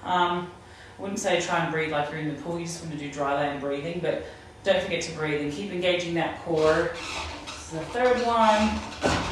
Um, 0.04 0.50
I 0.98 1.02
wouldn't 1.04 1.20
say 1.20 1.40
try 1.40 1.64
and 1.64 1.72
breathe 1.72 1.92
like 1.92 2.10
you're 2.10 2.20
in 2.20 2.36
the 2.36 2.42
pool. 2.42 2.58
You 2.58 2.66
just 2.66 2.84
want 2.84 2.98
to 2.98 3.00
do 3.00 3.12
dry 3.12 3.36
land 3.36 3.62
breathing, 3.62 4.00
but 4.02 4.26
don't 4.64 4.82
forget 4.82 5.02
to 5.02 5.16
breathe 5.16 5.42
and 5.42 5.54
keep 5.54 5.72
engaging 5.72 6.16
that 6.16 6.44
core. 6.46 6.94
This 7.46 7.66
is 7.66 7.70
the 7.74 7.86
third 7.92 8.26
one. 8.26 9.31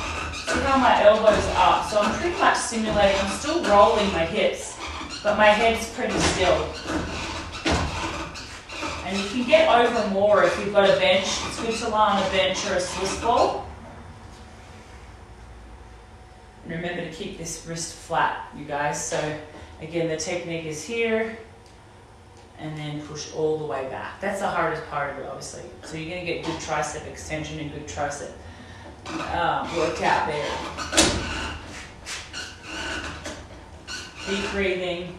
See 0.49 0.61
how 0.61 0.77
my 0.77 1.03
elbow's 1.03 1.45
up. 1.57 1.87
So 1.91 1.99
I'm 2.01 2.11
pretty 2.19 2.35
much 2.39 2.57
simulating, 2.57 3.21
I'm 3.21 3.29
still 3.37 3.63
rolling 3.65 4.11
my 4.11 4.25
hips, 4.25 4.75
but 5.21 5.37
my 5.37 5.45
head's 5.45 5.87
pretty 5.93 6.17
still. 6.17 6.67
And 9.05 9.15
you 9.15 9.29
can 9.29 9.47
get 9.47 9.69
over 9.69 10.09
more 10.09 10.43
if 10.43 10.59
you've 10.59 10.73
got 10.73 10.89
a 10.89 10.93
bench. 10.93 11.27
It's 11.45 11.61
good 11.61 11.75
to 11.75 11.89
lie 11.89 12.17
on 12.17 12.27
a 12.27 12.29
bench 12.31 12.65
or 12.67 12.73
a 12.73 12.79
Swiss 12.79 13.21
ball. 13.21 13.67
And 16.63 16.73
remember 16.73 17.03
to 17.03 17.11
keep 17.11 17.37
this 17.37 17.67
wrist 17.67 17.93
flat, 17.93 18.47
you 18.57 18.65
guys. 18.65 19.03
So 19.03 19.37
again, 19.83 20.07
the 20.07 20.17
technique 20.17 20.65
is 20.65 20.83
here 20.83 21.37
and 22.57 22.75
then 22.75 23.03
push 23.03 23.31
all 23.35 23.59
the 23.59 23.65
way 23.65 23.87
back. 23.91 24.19
That's 24.19 24.39
the 24.39 24.47
hardest 24.47 24.83
part 24.89 25.13
of 25.13 25.19
it, 25.19 25.27
obviously. 25.27 25.61
So 25.83 25.95
you're 25.95 26.09
gonna 26.09 26.25
get 26.25 26.43
good 26.43 26.55
tricep 26.55 27.05
extension 27.05 27.59
and 27.59 27.71
good 27.71 27.87
tricep 27.87 28.31
um, 29.33 29.77
workout 29.77 30.27
there. 30.27 30.51
Deep 34.27 34.51
breathing. 34.51 35.15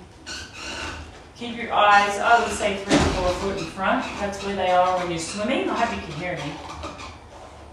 Keep 1.36 1.56
your 1.56 1.72
eyes, 1.72 2.18
I 2.18 2.38
would 2.42 2.52
say 2.52 2.76
three 2.84 2.92
to 2.92 3.02
four 3.14 3.30
foot 3.30 3.58
in 3.58 3.64
front. 3.64 4.04
That's 4.20 4.44
where 4.44 4.54
they 4.54 4.70
are 4.70 4.98
when 4.98 5.10
you're 5.10 5.18
swimming. 5.18 5.70
I 5.70 5.74
hope 5.74 5.96
you 5.96 6.02
can 6.02 6.20
hear 6.20 6.36
me. 6.36 6.52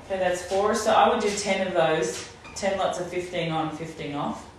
Okay, 0.06 0.20
that's 0.20 0.42
four. 0.44 0.74
So 0.74 0.94
I 0.94 1.10
would 1.10 1.22
do 1.22 1.30
10 1.30 1.68
of 1.68 1.74
those. 1.74 2.30
10 2.56 2.78
lots 2.80 3.00
of 3.00 3.10
15 3.10 3.52
on, 3.52 3.76
15 3.76 4.16
off. 4.16 4.50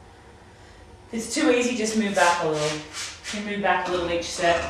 If 1.08 1.14
it's 1.14 1.34
too 1.34 1.50
easy, 1.50 1.74
just 1.74 1.96
move 1.96 2.14
back 2.14 2.44
a 2.44 2.48
little. 2.48 2.78
You 3.32 3.40
move 3.50 3.62
back 3.62 3.88
a 3.88 3.90
little 3.90 4.10
each 4.10 4.24
set. 4.24 4.62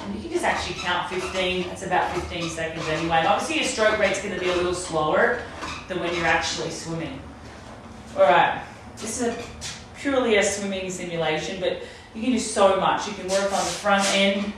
And 0.00 0.14
you 0.14 0.20
can 0.20 0.30
just 0.30 0.44
actually 0.44 0.74
15. 1.42 1.68
That's 1.68 1.82
about 1.82 2.14
15 2.14 2.50
seconds 2.50 2.86
anyway. 2.88 3.24
Obviously, 3.26 3.56
your 3.56 3.64
stroke 3.64 3.98
rate's 3.98 4.22
going 4.22 4.34
to 4.34 4.40
be 4.40 4.48
a 4.48 4.54
little 4.54 4.74
slower 4.74 5.40
than 5.88 5.98
when 5.98 6.14
you're 6.14 6.26
actually 6.26 6.70
swimming. 6.70 7.20
All 8.16 8.22
right, 8.22 8.62
this 8.96 9.20
is 9.20 9.28
a, 9.28 9.44
purely 9.96 10.36
a 10.36 10.42
swimming 10.42 10.88
simulation, 10.90 11.60
but 11.60 11.82
you 12.14 12.22
can 12.22 12.32
do 12.32 12.38
so 12.38 12.78
much. 12.78 13.08
You 13.08 13.14
can 13.14 13.26
work 13.28 13.44
on 13.44 13.50
the 13.50 13.56
front 13.56 14.04
end, 14.14 14.52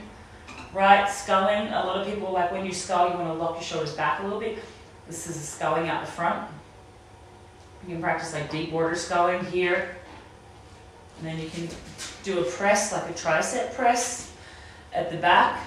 right? 0.73 1.09
Sculling. 1.09 1.67
A 1.69 1.85
lot 1.85 1.97
of 1.97 2.07
people 2.07 2.31
like 2.31 2.51
when 2.51 2.65
you 2.65 2.73
scull, 2.73 3.09
you 3.09 3.15
want 3.15 3.27
to 3.27 3.33
lock 3.33 3.55
your 3.55 3.63
shoulders 3.63 3.93
back 3.93 4.19
a 4.19 4.23
little 4.23 4.39
bit. 4.39 4.59
This 5.07 5.27
is 5.27 5.35
sculling 5.35 5.89
out 5.89 6.05
the 6.05 6.11
front. 6.11 6.47
You 7.83 7.93
can 7.93 8.01
practice 8.01 8.33
like 8.33 8.51
deep 8.51 8.71
water 8.71 8.95
sculling 8.95 9.43
here. 9.45 9.95
And 11.17 11.27
then 11.27 11.39
you 11.39 11.49
can 11.49 11.67
do 12.23 12.39
a 12.39 12.43
press, 12.43 12.91
like 12.91 13.09
a 13.09 13.13
tricep 13.13 13.73
press 13.73 14.33
at 14.93 15.09
the 15.09 15.17
back. 15.17 15.65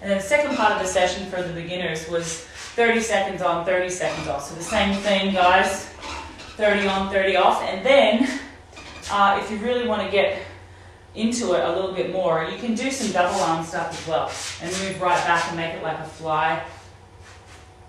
And 0.00 0.10
then 0.10 0.18
the 0.18 0.24
second 0.24 0.56
part 0.56 0.72
of 0.72 0.80
the 0.80 0.86
session 0.86 1.30
for 1.30 1.42
the 1.42 1.52
beginners 1.52 2.08
was 2.08 2.40
30 2.74 3.00
seconds 3.00 3.42
on, 3.42 3.66
30 3.66 3.88
seconds 3.90 4.28
off. 4.28 4.48
So 4.48 4.54
the 4.54 4.62
same 4.62 4.94
thing, 5.02 5.34
guys 5.34 5.90
30 6.60 6.88
on, 6.88 7.10
30 7.10 7.36
off. 7.36 7.62
And 7.62 7.84
then, 7.84 8.40
uh, 9.10 9.40
if 9.42 9.50
you 9.50 9.56
really 9.58 9.88
want 9.88 10.02
to 10.02 10.10
get 10.10 10.42
into 11.14 11.54
it 11.54 11.64
a 11.64 11.72
little 11.72 11.92
bit 11.92 12.12
more, 12.12 12.44
you 12.44 12.58
can 12.58 12.74
do 12.74 12.90
some 12.90 13.10
double 13.12 13.40
arm 13.40 13.64
stuff 13.64 13.90
as 13.90 14.06
well 14.06 14.30
and 14.62 14.70
move 14.84 15.00
right 15.00 15.24
back 15.24 15.48
and 15.48 15.56
make 15.56 15.74
it 15.74 15.82
like 15.82 15.98
a 15.98 16.04
fly, 16.04 16.62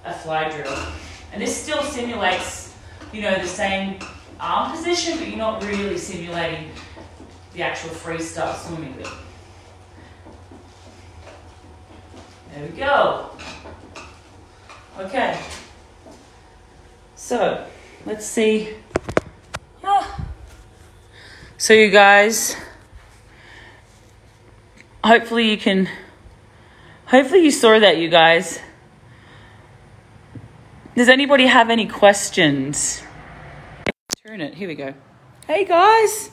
a 0.05 0.13
fly 0.13 0.49
drill. 0.49 0.77
And 1.33 1.41
this 1.41 1.55
still 1.55 1.83
simulates, 1.83 2.73
you 3.11 3.21
know, 3.21 3.35
the 3.35 3.47
same 3.47 3.99
arm 4.39 4.71
position, 4.71 5.19
but 5.19 5.27
you're 5.27 5.37
not 5.37 5.63
really 5.63 5.97
simulating 5.97 6.71
the 7.53 7.61
actual 7.61 7.89
freestyle 7.89 8.55
swimming 8.55 8.93
bit. 8.93 9.07
There 12.53 12.63
we 12.65 12.77
go. 12.77 13.29
Okay. 14.99 15.39
So, 17.15 17.65
let's 18.05 18.25
see. 18.25 18.75
Ah. 19.83 20.25
So, 21.57 21.73
you 21.73 21.89
guys, 21.89 22.57
hopefully 25.03 25.49
you 25.49 25.57
can, 25.57 25.87
hopefully 27.05 27.45
you 27.45 27.51
saw 27.51 27.79
that, 27.79 27.97
you 27.97 28.09
guys. 28.09 28.59
Does 30.95 31.07
anybody 31.07 31.45
have 31.45 31.69
any 31.69 31.87
questions? 31.87 33.01
Turn 34.27 34.41
it. 34.41 34.55
Here 34.55 34.67
we 34.67 34.75
go. 34.75 34.93
Hey, 35.47 35.63
guys. 35.63 36.31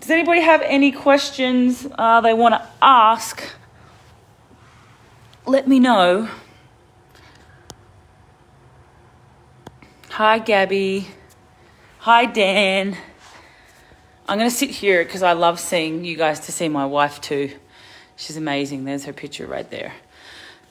Does 0.00 0.10
anybody 0.10 0.40
have 0.40 0.62
any 0.62 0.90
questions 0.90 1.86
uh, 1.98 2.22
they 2.22 2.32
want 2.32 2.54
to 2.54 2.66
ask? 2.80 3.42
Let 5.48 5.66
me 5.66 5.80
know. 5.80 6.28
Hi, 10.10 10.40
Gabby. 10.40 11.06
Hi, 12.00 12.26
Dan. 12.26 12.94
I'm 14.28 14.36
going 14.36 14.50
to 14.50 14.54
sit 14.54 14.68
here 14.68 15.02
because 15.02 15.22
I 15.22 15.32
love 15.32 15.58
seeing 15.58 16.04
you 16.04 16.18
guys 16.18 16.40
to 16.40 16.52
see 16.52 16.68
my 16.68 16.84
wife 16.84 17.22
too. 17.22 17.56
She's 18.16 18.36
amazing. 18.36 18.84
There's 18.84 19.06
her 19.06 19.14
picture 19.14 19.46
right 19.46 19.68
there. 19.70 19.94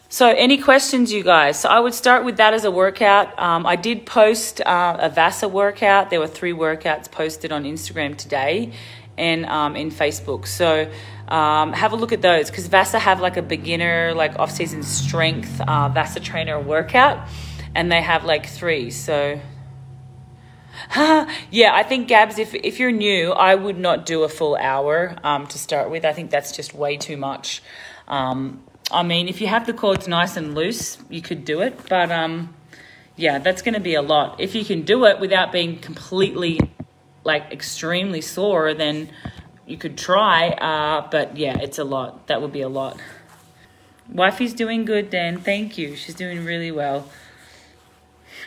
So, 0.10 0.30
any 0.30 0.60
questions, 0.60 1.12
you 1.12 1.24
guys? 1.24 1.60
So, 1.60 1.70
I 1.70 1.80
would 1.80 1.96
start 1.96 2.24
with 2.24 2.38
that 2.38 2.54
as 2.54 2.64
a 2.64 2.70
workout. 2.70 3.38
Um, 3.40 3.66
I 3.66 3.78
did 3.78 4.06
post 4.06 4.62
uh, 4.62 4.98
a 5.00 5.10
VASA 5.10 5.50
workout. 5.50 6.12
There 6.12 6.20
were 6.20 6.28
three 6.28 6.54
workouts 6.54 7.10
posted 7.10 7.52
on 7.52 7.64
Instagram 7.64 8.16
today 8.16 8.74
and 9.18 9.48
um, 9.48 9.76
in 9.76 9.90
Facebook. 9.90 10.46
So, 10.46 10.92
um, 11.28 11.74
have 11.74 11.94
a 11.94 11.96
look 11.96 12.12
at 12.12 12.22
those 12.22 12.50
because 12.50 12.68
VASA 12.68 13.00
have 13.00 13.20
like 13.20 13.38
a 13.38 13.42
beginner, 13.42 14.14
like 14.14 14.38
off 14.40 14.52
season 14.52 14.84
strength 14.84 15.60
uh, 15.62 15.90
VASA 15.90 16.22
trainer 16.22 16.60
workout, 16.60 17.28
and 17.76 17.92
they 17.92 18.02
have 18.02 18.24
like 18.24 18.48
three. 18.48 18.92
So, 18.92 19.40
yeah, 20.96 21.72
I 21.74 21.84
think 21.84 22.08
Gabs, 22.08 22.40
if 22.40 22.54
if 22.56 22.80
you're 22.80 22.92
new, 22.92 23.32
I 23.32 23.56
would 23.56 23.78
not 23.78 24.06
do 24.06 24.24
a 24.24 24.30
full 24.30 24.56
hour 24.56 25.16
um, 25.24 25.48
to 25.48 25.58
start 25.58 25.90
with. 25.90 26.06
I 26.06 26.14
think 26.14 26.32
that's 26.32 26.56
just 26.56 26.74
way 26.74 26.98
too 26.98 27.18
much. 27.18 27.62
Um, 28.08 28.64
I 28.90 29.04
mean, 29.04 29.28
if 29.28 29.42
you 29.42 29.48
have 29.48 29.66
the 29.66 29.74
cords 29.74 30.08
nice 30.08 30.38
and 30.38 30.56
loose, 30.56 30.98
you 31.10 31.22
could 31.22 31.44
do 31.44 31.62
it, 31.62 31.78
but 31.90 32.10
um, 32.10 32.56
yeah, 33.18 33.40
that's 33.40 33.62
going 33.62 33.74
to 33.74 33.82
be 33.82 33.96
a 33.96 34.02
lot. 34.02 34.40
If 34.40 34.56
you 34.56 34.64
can 34.64 34.84
do 34.84 35.06
it 35.06 35.20
without 35.20 35.52
being 35.52 35.80
completely, 35.80 36.60
like, 37.24 37.52
extremely 37.52 38.22
sore, 38.22 38.74
then 38.74 39.10
you 39.68 39.78
could 39.78 39.98
try. 39.98 40.50
Uh, 40.50 41.08
but 41.10 41.38
yeah, 41.38 41.60
it's 41.60 41.78
a 41.78 41.84
lot. 41.84 42.28
That 42.28 42.42
would 42.42 42.52
be 42.52 42.62
a 42.62 42.70
lot. 42.70 43.00
Wifey's 44.12 44.54
doing 44.54 44.86
good, 44.86 45.10
Dan. 45.10 45.40
Thank 45.40 45.78
you. 45.78 45.96
She's 45.96 46.16
doing 46.16 46.46
really 46.46 46.72
well. 46.72 47.10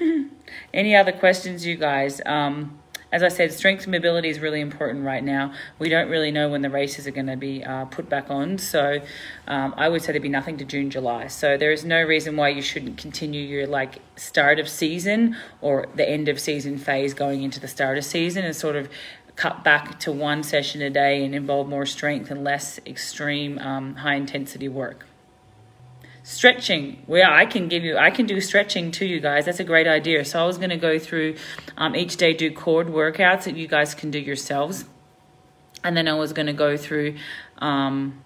Any 0.74 0.96
other 0.96 1.12
questions, 1.12 1.66
you 1.66 1.76
guys? 1.76 2.22
Um, 2.24 2.80
as 3.12 3.24
I 3.24 3.28
said, 3.28 3.52
strength 3.52 3.84
and 3.84 3.92
mobility 3.92 4.28
is 4.28 4.38
really 4.38 4.60
important 4.60 5.04
right 5.04 5.22
now. 5.22 5.52
We 5.80 5.88
don't 5.88 6.08
really 6.08 6.30
know 6.30 6.48
when 6.48 6.62
the 6.62 6.70
races 6.70 7.08
are 7.08 7.10
going 7.10 7.26
to 7.26 7.36
be 7.36 7.64
uh, 7.64 7.86
put 7.86 8.08
back 8.08 8.30
on. 8.30 8.58
So 8.58 9.00
um, 9.48 9.74
I 9.76 9.88
would 9.88 10.02
say 10.02 10.12
there'd 10.12 10.22
be 10.22 10.28
nothing 10.28 10.56
to 10.58 10.64
June, 10.64 10.90
July. 10.90 11.26
So 11.26 11.56
there 11.56 11.72
is 11.72 11.84
no 11.84 12.02
reason 12.02 12.36
why 12.36 12.50
you 12.50 12.62
shouldn't 12.62 12.98
continue 12.98 13.42
your 13.42 13.66
like 13.66 13.98
start 14.14 14.60
of 14.60 14.68
season 14.68 15.36
or 15.60 15.88
the 15.94 16.08
end 16.08 16.28
of 16.28 16.38
season 16.38 16.78
phase 16.78 17.12
going 17.12 17.42
into 17.42 17.58
the 17.58 17.68
start 17.68 17.98
of 17.98 18.04
season 18.04 18.44
and 18.44 18.54
sort 18.54 18.76
of 18.76 18.88
cut 19.40 19.64
back 19.64 19.98
to 19.98 20.12
one 20.12 20.42
session 20.42 20.82
a 20.82 20.90
day 20.90 21.24
and 21.24 21.34
involve 21.34 21.66
more 21.66 21.86
strength 21.86 22.30
and 22.30 22.44
less 22.44 22.78
extreme 22.86 23.58
um, 23.58 23.94
high 23.94 24.14
intensity 24.14 24.68
work. 24.68 25.06
Stretching, 26.22 27.02
well, 27.06 27.32
I 27.32 27.46
can 27.46 27.66
give 27.66 27.82
you, 27.82 27.96
I 27.96 28.10
can 28.10 28.26
do 28.26 28.38
stretching 28.42 28.90
to 28.92 29.06
you 29.06 29.18
guys. 29.18 29.46
That's 29.46 29.58
a 29.58 29.64
great 29.64 29.88
idea. 29.88 30.26
So 30.26 30.42
I 30.42 30.46
was 30.46 30.58
going 30.58 30.68
to 30.68 30.76
go 30.76 30.98
through 30.98 31.36
um, 31.78 31.96
each 31.96 32.18
day, 32.18 32.34
do 32.34 32.52
cord 32.52 32.88
workouts 32.88 33.44
that 33.44 33.56
you 33.56 33.66
guys 33.66 33.94
can 33.94 34.10
do 34.10 34.18
yourselves. 34.18 34.84
And 35.82 35.96
then 35.96 36.06
I 36.06 36.12
was 36.12 36.34
going 36.34 36.48
to 36.48 36.52
go 36.52 36.76
through 36.76 37.16
um, 37.60 38.22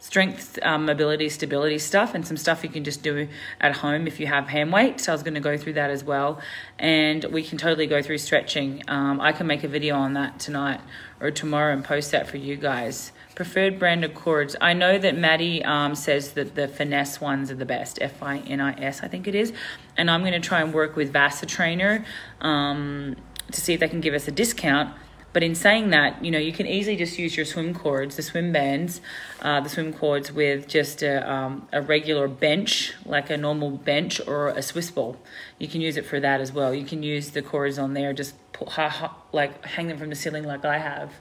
strength, 0.00 0.58
um, 0.62 0.86
mobility, 0.86 1.28
stability 1.28 1.78
stuff, 1.78 2.14
and 2.14 2.26
some 2.26 2.36
stuff 2.36 2.64
you 2.64 2.70
can 2.70 2.84
just 2.84 3.02
do 3.02 3.28
at 3.60 3.76
home 3.76 4.06
if 4.06 4.18
you 4.18 4.26
have 4.26 4.48
hand 4.48 4.72
weight. 4.72 4.98
So 4.98 5.12
I 5.12 5.14
was 5.14 5.22
going 5.22 5.34
to 5.34 5.40
go 5.40 5.56
through 5.56 5.74
that 5.74 5.90
as 5.90 6.02
well. 6.02 6.40
And 6.78 7.22
we 7.26 7.42
can 7.42 7.58
totally 7.58 7.86
go 7.86 8.02
through 8.02 8.18
stretching. 8.18 8.82
Um, 8.88 9.20
I 9.20 9.32
can 9.32 9.46
make 9.46 9.62
a 9.62 9.68
video 9.68 9.94
on 9.96 10.14
that 10.14 10.40
tonight 10.40 10.80
or 11.20 11.30
tomorrow 11.30 11.72
and 11.72 11.84
post 11.84 12.12
that 12.12 12.26
for 12.26 12.38
you 12.38 12.56
guys. 12.56 13.12
Preferred 13.34 13.78
brand 13.78 14.04
of 14.04 14.14
cords. 14.14 14.56
I 14.60 14.72
know 14.72 14.98
that 14.98 15.16
Maddie 15.16 15.62
um, 15.64 15.94
says 15.94 16.32
that 16.32 16.54
the 16.54 16.66
Finis 16.66 17.20
ones 17.20 17.50
are 17.50 17.54
the 17.54 17.64
best. 17.66 17.98
F 18.00 18.22
I 18.22 18.38
N 18.38 18.60
I 18.60 18.72
S, 18.82 19.02
I 19.02 19.08
think 19.08 19.28
it 19.28 19.34
is. 19.34 19.52
And 19.96 20.10
I'm 20.10 20.22
going 20.22 20.32
to 20.32 20.40
try 20.40 20.62
and 20.62 20.72
work 20.74 20.96
with 20.96 21.12
Vasa 21.12 21.46
Trainer 21.46 22.04
um, 22.40 23.16
to 23.52 23.60
see 23.60 23.74
if 23.74 23.80
they 23.80 23.88
can 23.88 24.00
give 24.00 24.14
us 24.14 24.26
a 24.28 24.32
discount. 24.32 24.94
But 25.32 25.42
in 25.42 25.54
saying 25.54 25.90
that, 25.90 26.24
you 26.24 26.30
know, 26.30 26.38
you 26.38 26.52
can 26.52 26.66
easily 26.66 26.96
just 26.96 27.18
use 27.18 27.36
your 27.36 27.46
swim 27.46 27.72
cords, 27.72 28.16
the 28.16 28.22
swim 28.22 28.52
bands, 28.52 29.00
uh, 29.40 29.60
the 29.60 29.68
swim 29.68 29.92
cords 29.92 30.32
with 30.32 30.66
just 30.66 31.02
a, 31.02 31.30
um, 31.30 31.68
a 31.72 31.80
regular 31.80 32.26
bench, 32.26 32.94
like 33.04 33.30
a 33.30 33.36
normal 33.36 33.70
bench 33.70 34.20
or 34.26 34.48
a 34.48 34.62
Swiss 34.62 34.90
ball. 34.90 35.16
You 35.58 35.68
can 35.68 35.80
use 35.80 35.96
it 35.96 36.04
for 36.04 36.18
that 36.18 36.40
as 36.40 36.52
well. 36.52 36.74
You 36.74 36.84
can 36.84 37.02
use 37.02 37.30
the 37.30 37.42
cords 37.42 37.78
on 37.78 37.94
there, 37.94 38.12
just 38.12 38.34
put, 38.52 38.70
ha, 38.70 38.88
ha, 38.88 39.16
like 39.32 39.64
hang 39.64 39.86
them 39.86 39.98
from 39.98 40.10
the 40.10 40.16
ceiling 40.16 40.44
like 40.44 40.64
I 40.64 40.78
have 40.78 41.12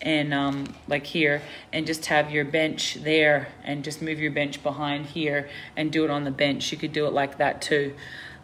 and 0.00 0.32
um, 0.32 0.74
like 0.86 1.06
here 1.06 1.42
and 1.72 1.86
just 1.86 2.06
have 2.06 2.30
your 2.30 2.44
bench 2.44 2.94
there 3.02 3.48
and 3.64 3.82
just 3.82 4.00
move 4.00 4.20
your 4.20 4.30
bench 4.30 4.62
behind 4.62 5.06
here 5.06 5.48
and 5.76 5.90
do 5.90 6.04
it 6.04 6.10
on 6.10 6.24
the 6.24 6.30
bench 6.30 6.70
you 6.70 6.78
could 6.78 6.92
do 6.92 7.06
it 7.06 7.12
like 7.12 7.38
that 7.38 7.60
too 7.60 7.94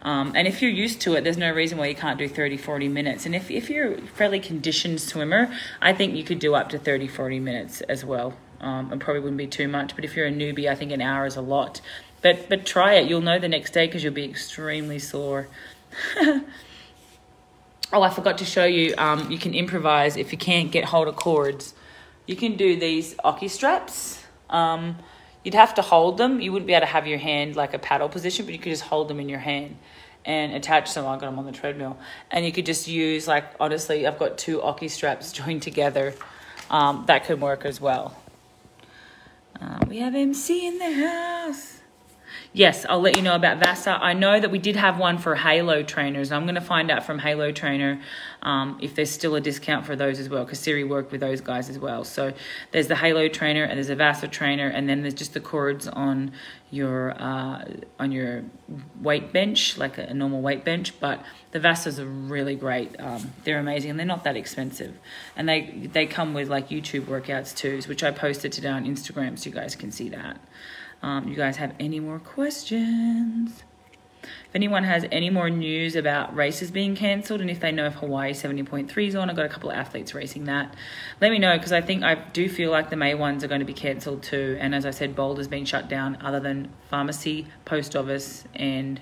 um, 0.05 0.33
and 0.35 0.47
if 0.47 0.61
you're 0.63 0.71
used 0.71 1.01
to 1.01 1.15
it 1.15 1.25
there's 1.25 1.37
no 1.37 1.53
reason 1.53 1.79
why 1.79 1.87
you 1.87 1.95
can't 1.95 2.19
do 2.19 2.29
30 2.29 2.57
40 2.57 2.89
minutes 2.89 3.27
and 3.27 3.35
if, 3.35 3.51
if 3.51 3.69
you're 3.71 3.95
a 3.95 4.01
fairly 4.03 4.41
conditioned 4.41 5.01
swimmer 5.01 5.53
i 5.81 5.93
think 5.93 6.15
you 6.15 6.25
could 6.25 6.39
do 6.39 6.55
up 6.55 6.69
to 6.69 6.79
30 6.79 7.09
40 7.09 7.41
minutes 7.41 7.81
as 7.83 8.05
well 8.05 8.35
um, 8.61 8.91
and 8.93 9.01
probably 9.01 9.21
wouldn't 9.21 9.39
be 9.39 9.47
too 9.47 9.69
much 9.69 9.95
but 9.95 10.05
if 10.05 10.17
you're 10.17 10.27
a 10.27 10.33
newbie 10.33 10.69
i 10.69 10.75
think 10.75 10.93
an 10.93 11.01
hour 11.01 11.27
is 11.27 11.37
a 11.37 11.43
lot 11.43 11.81
but 12.23 12.49
but 12.49 12.65
try 12.65 12.95
it 12.95 13.09
you'll 13.09 13.21
know 13.21 13.39
the 13.39 13.49
next 13.49 13.73
day 13.73 13.87
because 13.87 14.05
you'll 14.05 14.15
be 14.15 14.25
extremely 14.25 14.99
sore 14.99 15.49
Oh, 17.95 18.03
I 18.03 18.11
forgot 18.11 18.39
to 18.39 18.45
show 18.45 18.65
you. 18.65 18.93
Um, 18.99 19.31
you 19.31 19.39
can 19.39 19.55
improvise 19.55 20.17
if 20.17 20.33
you 20.33 20.39
can't 20.39 20.73
get 20.73 20.87
hold 20.87 21.07
of 21.07 21.15
cords. 21.15 21.75
You 22.27 22.35
can 22.35 22.57
do 22.57 22.77
these 22.77 23.15
Oki 23.23 23.47
straps. 23.47 24.21
Um, 24.51 24.97
you'd 25.45 25.55
have 25.55 25.75
to 25.75 25.83
hold 25.83 26.19
them. 26.19 26.41
You 26.41 26.53
wouldn't 26.53 26.67
be 26.67 26.73
able 26.73 26.87
to 26.87 26.93
have 26.93 27.07
your 27.07 27.19
hand 27.19 27.55
like 27.55 27.75
a 27.75 27.79
paddle 27.79 28.09
position, 28.09 28.47
but 28.47 28.53
you 28.53 28.59
could 28.59 28.73
just 28.73 28.83
hold 28.83 29.09
them 29.09 29.21
in 29.21 29.29
your 29.29 29.39
hand 29.39 29.77
and 30.25 30.53
attach 30.55 30.93
them. 30.95 31.07
I 31.07 31.15
got 31.15 31.27
them 31.27 31.39
on 31.39 31.47
the 31.47 31.53
treadmill, 31.53 31.99
and 32.31 32.45
you 32.45 32.53
could 32.53 32.67
just 32.67 32.89
use 32.89 33.29
like 33.29 33.45
honestly, 33.61 34.07
I've 34.07 34.19
got 34.19 34.39
two 34.39 34.61
Oki 34.61 34.89
straps 34.89 35.33
joined 35.41 35.63
together. 35.63 36.15
Um, 36.71 37.05
that 37.07 37.25
could 37.27 37.41
work 37.41 37.65
as 37.65 37.81
well. 37.81 38.17
Uh, 39.61 39.79
we 39.87 39.99
have 39.99 40.15
MC 40.15 40.67
in 40.67 40.79
the 40.79 40.93
house 40.93 41.74
yes, 42.55 42.87
I'll 42.89 43.01
let 43.01 43.17
you 43.17 43.23
know 43.23 43.35
about 43.35 43.59
Vasa. 43.59 43.99
I 44.01 44.15
know 44.15 44.41
that 44.41 44.51
we 44.51 44.59
did 44.59 44.77
have 44.77 44.99
one 44.99 45.19
for 45.19 45.35
Halo 45.35 45.83
trainers. 45.83 46.33
I'm 46.33 46.45
going 46.45 46.55
to 46.55 46.63
find 46.63 46.91
out 46.91 47.05
from 47.05 47.19
Halo 47.19 47.53
Trainer 47.53 48.01
um, 48.43 48.79
if 48.81 48.95
there's 48.95 49.11
still 49.11 49.35
a 49.35 49.41
discount 49.41 49.85
for 49.85 49.97
those 49.97 50.19
as 50.19 50.29
well, 50.29 50.45
because 50.45 50.61
Siri 50.61 50.85
worked 50.85 51.13
with 51.13 51.21
those 51.21 51.41
guys 51.43 51.69
as 51.69 51.79
well. 51.79 52.05
So 52.05 52.33
there's 52.71 52.87
the 52.87 52.97
Halo 52.97 53.29
Trainer 53.29 53.65
and 53.65 53.77
there's 53.77 53.91
a 53.91 53.97
Vasa 53.97 54.29
Trainer, 54.29 54.69
and 54.69 54.89
then 54.89 55.03
there's 55.03 55.15
just 55.15 55.35
the 55.35 55.41
cords 55.41 55.89
on 55.89 56.33
your 56.71 57.21
uh, 57.21 57.65
on 57.99 58.13
your 58.13 58.45
weight 59.01 59.33
bench, 59.33 59.77
like 59.77 59.99
a, 59.99 60.15
normal 60.15 60.41
weight 60.41 60.65
bench. 60.65 60.99
But 61.01 61.23
the 61.51 61.59
Vasas 61.59 61.99
are 61.99 62.07
really 62.07 62.55
great. 62.55 62.99
Um, 63.01 63.33
they're 63.43 63.59
amazing, 63.59 63.91
and 63.91 63.99
they're 63.99 64.07
not 64.07 64.25
that 64.25 64.37
expensive. 64.37 64.97
And 65.37 65.49
they 65.49 65.89
they 65.93 66.07
come 66.07 66.35
with 66.35 66.49
like 66.49 66.69
YouTube 66.69 67.07
workouts 67.07 67.55
too, 67.55 67.81
which 67.87 68.05
I 68.05 68.13
posted 68.13 68.53
today 68.53 68.69
on 68.69 68.85
Instagram, 68.85 69.39
so 69.39 69.51
you 69.51 69.55
guys 69.55 69.75
can 69.75 69.91
see 69.91 70.09
that 70.11 70.39
um, 71.05 71.29
you 71.29 71.35
guys 71.35 71.59
have 71.59 71.75
any 71.79 72.01
more 72.01 72.19
questions. 72.19 73.63
If 74.23 74.55
anyone 74.55 74.85
has 74.85 75.05
any 75.13 75.29
more 75.29 75.51
news 75.51 75.97
about 75.97 76.35
races 76.35 76.71
being 76.71 76.97
cancelled 76.97 77.43
and 77.43 77.51
if 77.51 77.61
they 77.61 77.73
know 77.73 77.85
if 77.85 77.97
Hawaii 77.97 78.33
70.3 78.33 79.07
is 79.07 79.15
on, 79.15 79.29
I've 79.29 79.37
got 79.37 79.45
a 79.45 79.51
couple 79.51 79.69
of 79.69 79.77
athletes 79.77 80.15
racing 80.15 80.45
that. 80.45 80.75
Let 81.21 81.31
me 81.31 81.39
know 81.39 81.59
because 81.59 81.73
I 81.73 81.83
think 81.83 82.05
I 82.05 82.15
do 82.15 82.49
feel 82.49 82.71
like 82.71 82.89
the 82.89 82.97
May 82.97 83.15
ones 83.15 83.45
are 83.45 83.49
going 83.49 83.61
to 83.61 83.67
be 83.67 83.75
cancelled 83.75 84.23
too. 84.23 84.57
And 84.59 84.75
as 84.75 84.87
I 84.87 84.93
said, 84.93 85.15
Boulder's 85.15 85.47
been 85.47 85.67
shut 85.67 85.91
down 85.91 86.17
other 86.23 86.41
than 86.41 86.71
pharmacy, 86.89 87.49
post 87.67 87.95
office, 87.95 88.45
and 88.55 88.99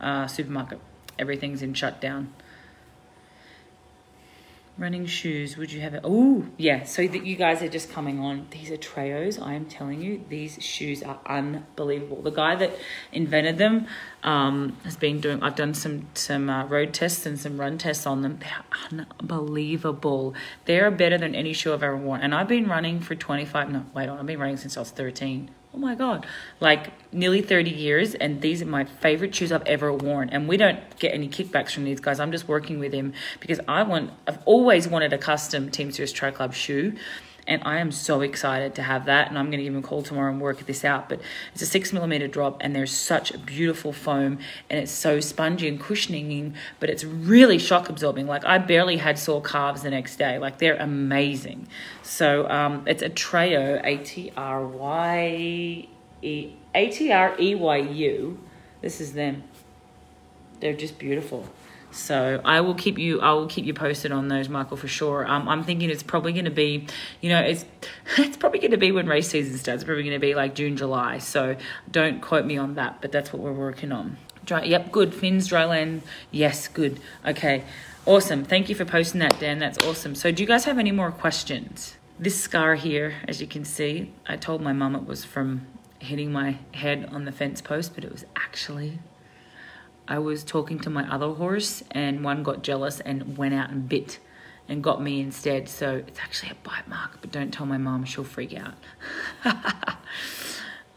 uh, 0.00 0.28
supermarket. 0.28 0.78
Everything's 1.18 1.62
in 1.62 1.74
shutdown 1.74 2.32
running 4.78 5.04
shoes 5.06 5.56
would 5.56 5.72
you 5.72 5.80
have 5.80 5.92
it 5.92 6.00
oh 6.04 6.46
yeah 6.56 6.84
so 6.84 7.06
that 7.06 7.26
you 7.26 7.34
guys 7.34 7.62
are 7.62 7.68
just 7.68 7.90
coming 7.90 8.20
on. 8.20 8.46
These 8.50 8.70
are 8.70 8.76
treos 8.76 9.40
i 9.42 9.54
am 9.54 9.66
telling 9.66 10.00
you 10.00 10.24
these 10.28 10.62
shoes 10.62 11.02
are 11.02 11.18
unbelievable. 11.26 12.22
The 12.22 12.30
guy 12.30 12.54
that 12.56 12.72
invented 13.12 13.58
them 13.58 13.86
um, 14.22 14.76
has 14.84 14.96
been 14.96 15.20
doing 15.20 15.42
i've 15.42 15.56
done 15.56 15.74
some 15.74 16.06
some 16.14 16.48
uh, 16.48 16.64
road 16.66 16.94
tests 16.94 17.26
and 17.26 17.38
some 17.38 17.58
run 17.60 17.78
tests 17.78 18.06
on 18.06 18.22
them. 18.22 18.38
They're 18.38 19.00
unbelievable. 19.20 20.34
They're 20.64 20.90
better 20.90 21.18
than 21.18 21.34
any 21.34 21.52
shoe 21.52 21.72
i've 21.74 21.82
ever 21.82 21.96
worn. 21.96 22.20
And 22.20 22.34
i've 22.34 22.48
been 22.48 22.68
running 22.68 23.00
for 23.00 23.14
25 23.14 23.70
no 23.70 23.84
wait 23.94 24.08
on 24.08 24.18
i've 24.18 24.26
been 24.26 24.38
running 24.38 24.56
since 24.56 24.76
i 24.76 24.80
was 24.80 24.90
13 24.90 25.50
oh 25.74 25.78
my 25.78 25.94
god. 25.94 26.26
Like 26.60 26.92
nearly 27.12 27.42
30 27.42 27.70
years 27.70 28.14
and 28.14 28.40
these 28.40 28.62
are 28.62 28.66
my 28.66 28.84
favorite 28.84 29.34
shoes 29.34 29.52
i've 29.52 29.66
ever 29.66 29.92
worn. 29.92 30.28
And 30.30 30.48
we 30.48 30.56
don't 30.56 30.80
get 30.98 31.14
any 31.14 31.28
kickbacks 31.28 31.72
from 31.72 31.84
these 31.84 32.00
guys. 32.00 32.20
I'm 32.20 32.32
just 32.32 32.48
working 32.48 32.78
with 32.78 32.92
him 32.92 33.12
because 33.40 33.60
i 33.68 33.82
want 33.82 34.10
i've 34.26 34.38
always 34.44 34.88
wanted 34.88 35.12
a 35.12 35.18
custom 35.18 35.70
team 35.70 35.90
Sirius 35.90 36.12
tri 36.12 36.30
club 36.30 36.54
shoe 36.54 36.94
and 37.48 37.62
I 37.64 37.78
am 37.78 37.90
so 37.90 38.20
excited 38.20 38.74
to 38.76 38.82
have 38.82 39.06
that. 39.06 39.28
And 39.28 39.38
I'm 39.38 39.46
going 39.46 39.58
to 39.58 39.64
give 39.64 39.72
him 39.72 39.82
a 39.82 39.86
call 39.86 40.02
tomorrow 40.02 40.30
and 40.30 40.40
work 40.40 40.66
this 40.66 40.84
out. 40.84 41.08
But 41.08 41.20
it's 41.52 41.62
a 41.62 41.66
six 41.66 41.92
millimeter 41.92 42.28
drop, 42.28 42.58
and 42.60 42.76
there's 42.76 42.92
such 42.92 43.32
a 43.32 43.38
beautiful 43.38 43.92
foam, 43.92 44.38
and 44.70 44.78
it's 44.78 44.92
so 44.92 45.18
spongy 45.18 45.66
and 45.66 45.80
cushioning, 45.80 46.54
but 46.78 46.90
it's 46.90 47.02
really 47.04 47.58
shock 47.58 47.88
absorbing. 47.88 48.26
Like 48.26 48.44
I 48.44 48.58
barely 48.58 48.98
had 48.98 49.18
sore 49.18 49.42
calves 49.42 49.82
the 49.82 49.90
next 49.90 50.16
day. 50.16 50.38
Like 50.38 50.58
they're 50.58 50.76
amazing. 50.76 51.66
So 52.02 52.48
um, 52.48 52.84
it's 52.86 53.02
Atreyu 53.02 53.80
A 53.82 53.96
T 54.04 54.32
R 54.36 54.64
Y 54.64 55.88
E 56.22 56.52
A 56.74 56.90
T 56.90 57.10
R 57.10 57.34
E 57.40 57.54
Y 57.54 57.76
U. 57.78 58.38
This 58.82 59.00
is 59.00 59.14
them. 59.14 59.42
They're 60.60 60.74
just 60.74 60.98
beautiful. 60.98 61.46
So 61.98 62.40
I 62.44 62.60
will 62.60 62.74
keep 62.74 62.96
you. 62.96 63.20
I 63.20 63.32
will 63.32 63.48
keep 63.48 63.64
you 63.66 63.74
posted 63.74 64.12
on 64.12 64.28
those, 64.28 64.48
Michael, 64.48 64.76
for 64.76 64.88
sure. 64.88 65.26
Um, 65.26 65.48
I'm 65.48 65.64
thinking 65.64 65.90
it's 65.90 66.02
probably 66.02 66.32
going 66.32 66.44
to 66.44 66.50
be, 66.50 66.86
you 67.20 67.28
know, 67.28 67.40
it's 67.40 67.64
it's 68.18 68.36
probably 68.36 68.60
going 68.60 68.70
to 68.70 68.78
be 68.78 68.92
when 68.92 69.06
race 69.06 69.28
season 69.28 69.58
starts. 69.58 69.82
It's 69.82 69.84
probably 69.84 70.04
going 70.04 70.14
to 70.14 70.20
be 70.20 70.34
like 70.34 70.54
June, 70.54 70.76
July. 70.76 71.18
So 71.18 71.56
don't 71.90 72.22
quote 72.22 72.46
me 72.46 72.56
on 72.56 72.74
that, 72.74 73.02
but 73.02 73.12
that's 73.12 73.32
what 73.32 73.42
we're 73.42 73.52
working 73.52 73.92
on. 73.92 74.16
Dry, 74.44 74.62
yep, 74.62 74.92
good. 74.92 75.12
Fins, 75.12 75.48
dryland. 75.48 76.02
Yes, 76.30 76.68
good. 76.68 77.00
Okay, 77.26 77.64
awesome. 78.06 78.44
Thank 78.44 78.68
you 78.68 78.74
for 78.74 78.84
posting 78.84 79.18
that, 79.18 79.38
Dan. 79.40 79.58
That's 79.58 79.84
awesome. 79.84 80.14
So 80.14 80.30
do 80.30 80.42
you 80.42 80.46
guys 80.46 80.64
have 80.64 80.78
any 80.78 80.92
more 80.92 81.10
questions? 81.10 81.96
This 82.18 82.40
scar 82.40 82.76
here, 82.76 83.16
as 83.26 83.40
you 83.40 83.46
can 83.46 83.64
see, 83.64 84.12
I 84.26 84.36
told 84.36 84.62
my 84.62 84.72
mum 84.72 84.94
it 84.94 85.04
was 85.04 85.24
from 85.24 85.66
hitting 85.98 86.32
my 86.32 86.58
head 86.72 87.08
on 87.12 87.24
the 87.24 87.32
fence 87.32 87.60
post, 87.60 87.94
but 87.94 88.04
it 88.04 88.12
was 88.12 88.24
actually 88.36 89.00
I 90.08 90.18
was 90.18 90.42
talking 90.42 90.78
to 90.80 90.90
my 90.90 91.12
other 91.12 91.28
horse, 91.28 91.82
and 91.90 92.24
one 92.24 92.42
got 92.42 92.62
jealous 92.62 93.00
and 93.00 93.36
went 93.36 93.54
out 93.54 93.70
and 93.70 93.88
bit 93.88 94.18
and 94.68 94.82
got 94.82 95.02
me 95.02 95.20
instead. 95.20 95.68
So 95.68 96.02
it's 96.06 96.18
actually 96.18 96.52
a 96.52 96.56
bite 96.66 96.88
mark, 96.88 97.18
but 97.20 97.30
don't 97.30 97.52
tell 97.52 97.66
my 97.66 97.78
mom, 97.78 98.04
she'll 98.04 98.24
freak 98.24 98.54
out. 98.54 98.74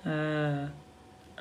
uh, 0.05 0.67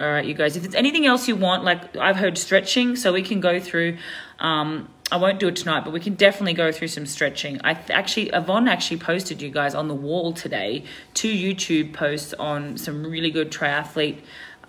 all 0.00 0.11
right, 0.11 0.24
you 0.24 0.35
guys, 0.35 0.56
if 0.56 0.62
there's 0.62 0.74
anything 0.74 1.06
else 1.06 1.28
you 1.28 1.37
want, 1.37 1.62
like 1.62 1.96
I've 1.96 2.16
heard 2.16 2.38
stretching, 2.38 2.96
so 2.96 3.12
we 3.12 3.22
can 3.22 3.40
go 3.40 3.61
through. 3.61 3.98
Um, 4.38 4.88
I 5.12 5.16
won't 5.16 5.40
do 5.40 5.48
it 5.48 5.56
tonight, 5.56 5.85
but 5.85 5.92
we 5.92 5.98
can 6.00 6.14
definitely 6.14 6.54
go 6.54 6.70
through 6.70 6.88
some 6.88 7.04
stretching. 7.04 7.61
I 7.64 7.74
th- 7.74 7.90
actually, 7.90 8.30
Yvonne 8.30 8.68
actually 8.68 8.98
posted 8.98 9.42
you 9.42 9.50
guys 9.50 9.74
on 9.74 9.88
the 9.88 9.94
wall 9.94 10.33
today 10.33 10.85
two 11.14 11.33
YouTube 11.33 11.92
posts 11.92 12.33
on 12.35 12.78
some 12.78 13.04
really 13.04 13.30
good 13.30 13.50
triathlete 13.50 14.20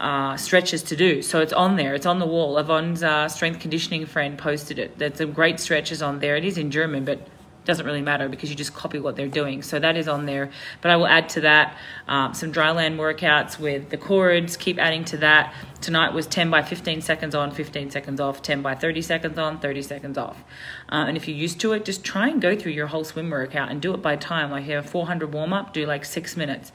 uh, 0.01 0.35
stretches 0.35 0.81
to 0.81 0.95
do. 0.95 1.21
So 1.21 1.41
it's 1.41 1.53
on 1.53 1.75
there. 1.75 1.93
It's 1.93 2.07
on 2.07 2.17
the 2.17 2.25
wall. 2.25 2.57
Yvonne's 2.57 3.03
uh, 3.03 3.29
strength 3.29 3.59
conditioning 3.59 4.07
friend 4.07 4.37
posted 4.37 4.79
it. 4.79 4.97
There's 4.97 5.17
some 5.17 5.31
great 5.31 5.59
stretches 5.59 6.01
on 6.01 6.19
there. 6.19 6.35
It 6.35 6.43
is 6.43 6.57
in 6.57 6.71
German, 6.71 7.05
but 7.05 7.27
doesn't 7.65 7.85
really 7.85 8.01
matter 8.01 8.27
because 8.27 8.49
you 8.49 8.55
just 8.55 8.73
copy 8.73 8.97
what 8.97 9.15
they're 9.15 9.27
doing. 9.27 9.61
So 9.61 9.77
that 9.77 9.95
is 9.95 10.07
on 10.07 10.25
there. 10.25 10.49
But 10.81 10.89
I 10.89 10.95
will 10.95 11.05
add 11.05 11.29
to 11.29 11.41
that 11.41 11.77
um, 12.07 12.33
some 12.33 12.51
dryland 12.51 12.97
workouts 12.97 13.59
with 13.59 13.91
the 13.91 13.97
cords. 13.97 14.57
Keep 14.57 14.79
adding 14.79 15.05
to 15.05 15.17
that. 15.17 15.53
Tonight 15.81 16.13
was 16.13 16.25
10 16.25 16.49
by 16.49 16.63
15 16.63 17.01
seconds 17.01 17.35
on, 17.35 17.51
15 17.51 17.91
seconds 17.91 18.19
off, 18.19 18.41
10 18.41 18.63
by 18.63 18.73
30 18.73 19.03
seconds 19.03 19.37
on, 19.37 19.59
30 19.59 19.83
seconds 19.83 20.17
off. 20.17 20.43
Uh, 20.91 21.05
and 21.07 21.15
if 21.15 21.27
you're 21.27 21.37
used 21.37 21.59
to 21.59 21.73
it, 21.73 21.85
just 21.85 22.03
try 22.03 22.27
and 22.27 22.41
go 22.41 22.55
through 22.55 22.71
your 22.71 22.87
whole 22.87 23.03
swim 23.03 23.29
workout 23.29 23.69
and 23.69 23.79
do 23.79 23.93
it 23.93 24.01
by 24.01 24.15
time. 24.15 24.49
Like 24.49 24.65
you 24.65 24.73
have 24.73 24.89
400 24.89 25.31
warm 25.31 25.53
up, 25.53 25.73
do 25.73 25.85
like 25.85 26.03
six 26.03 26.35
minutes. 26.35 26.71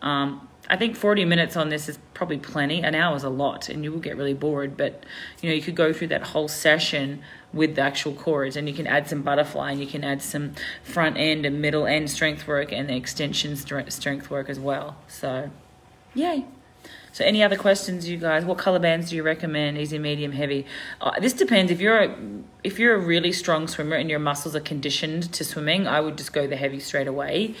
Um, 0.00 0.48
I 0.70 0.76
think 0.76 0.96
40 0.96 1.26
minutes 1.26 1.56
on 1.56 1.68
this 1.68 1.90
is 1.90 1.98
probably 2.14 2.38
plenty. 2.38 2.82
An 2.82 2.94
hour 2.94 3.16
is 3.16 3.24
a 3.24 3.28
lot, 3.28 3.68
and 3.68 3.84
you 3.84 3.92
will 3.92 4.00
get 4.00 4.16
really 4.16 4.34
bored. 4.34 4.76
But 4.76 5.04
you 5.42 5.48
know, 5.48 5.54
you 5.54 5.62
could 5.62 5.74
go 5.74 5.92
through 5.92 6.08
that 6.08 6.28
whole 6.28 6.48
session 6.48 7.22
with 7.52 7.74
the 7.74 7.82
actual 7.82 8.14
cords, 8.14 8.56
and 8.56 8.68
you 8.68 8.74
can 8.74 8.86
add 8.86 9.08
some 9.08 9.22
butterfly, 9.22 9.72
and 9.72 9.80
you 9.80 9.86
can 9.86 10.02
add 10.04 10.22
some 10.22 10.54
front 10.82 11.16
end 11.16 11.44
and 11.44 11.60
middle 11.60 11.86
end 11.86 12.10
strength 12.10 12.46
work, 12.46 12.72
and 12.72 12.88
the 12.88 12.96
extension 12.96 13.56
strength 13.56 14.30
work 14.30 14.48
as 14.48 14.58
well. 14.58 14.96
So, 15.08 15.50
yay! 16.14 16.46
So, 17.14 17.24
any 17.24 17.44
other 17.44 17.56
questions, 17.56 18.08
you 18.08 18.16
guys? 18.16 18.44
What 18.44 18.58
color 18.58 18.80
bands 18.80 19.10
do 19.10 19.14
you 19.14 19.22
recommend? 19.22 19.78
Easy, 19.78 20.00
medium, 20.00 20.32
heavy? 20.32 20.66
Uh, 21.00 21.20
this 21.20 21.32
depends. 21.32 21.70
If 21.70 21.80
you're 21.80 22.02
a, 22.02 22.16
if 22.64 22.80
you're 22.80 22.96
a 22.96 22.98
really 22.98 23.30
strong 23.30 23.68
swimmer 23.68 23.94
and 23.94 24.10
your 24.10 24.18
muscles 24.18 24.56
are 24.56 24.60
conditioned 24.60 25.32
to 25.32 25.44
swimming, 25.44 25.86
I 25.86 26.00
would 26.00 26.18
just 26.18 26.32
go 26.32 26.48
the 26.48 26.56
heavy 26.56 26.80
straight 26.80 27.06
away. 27.06 27.54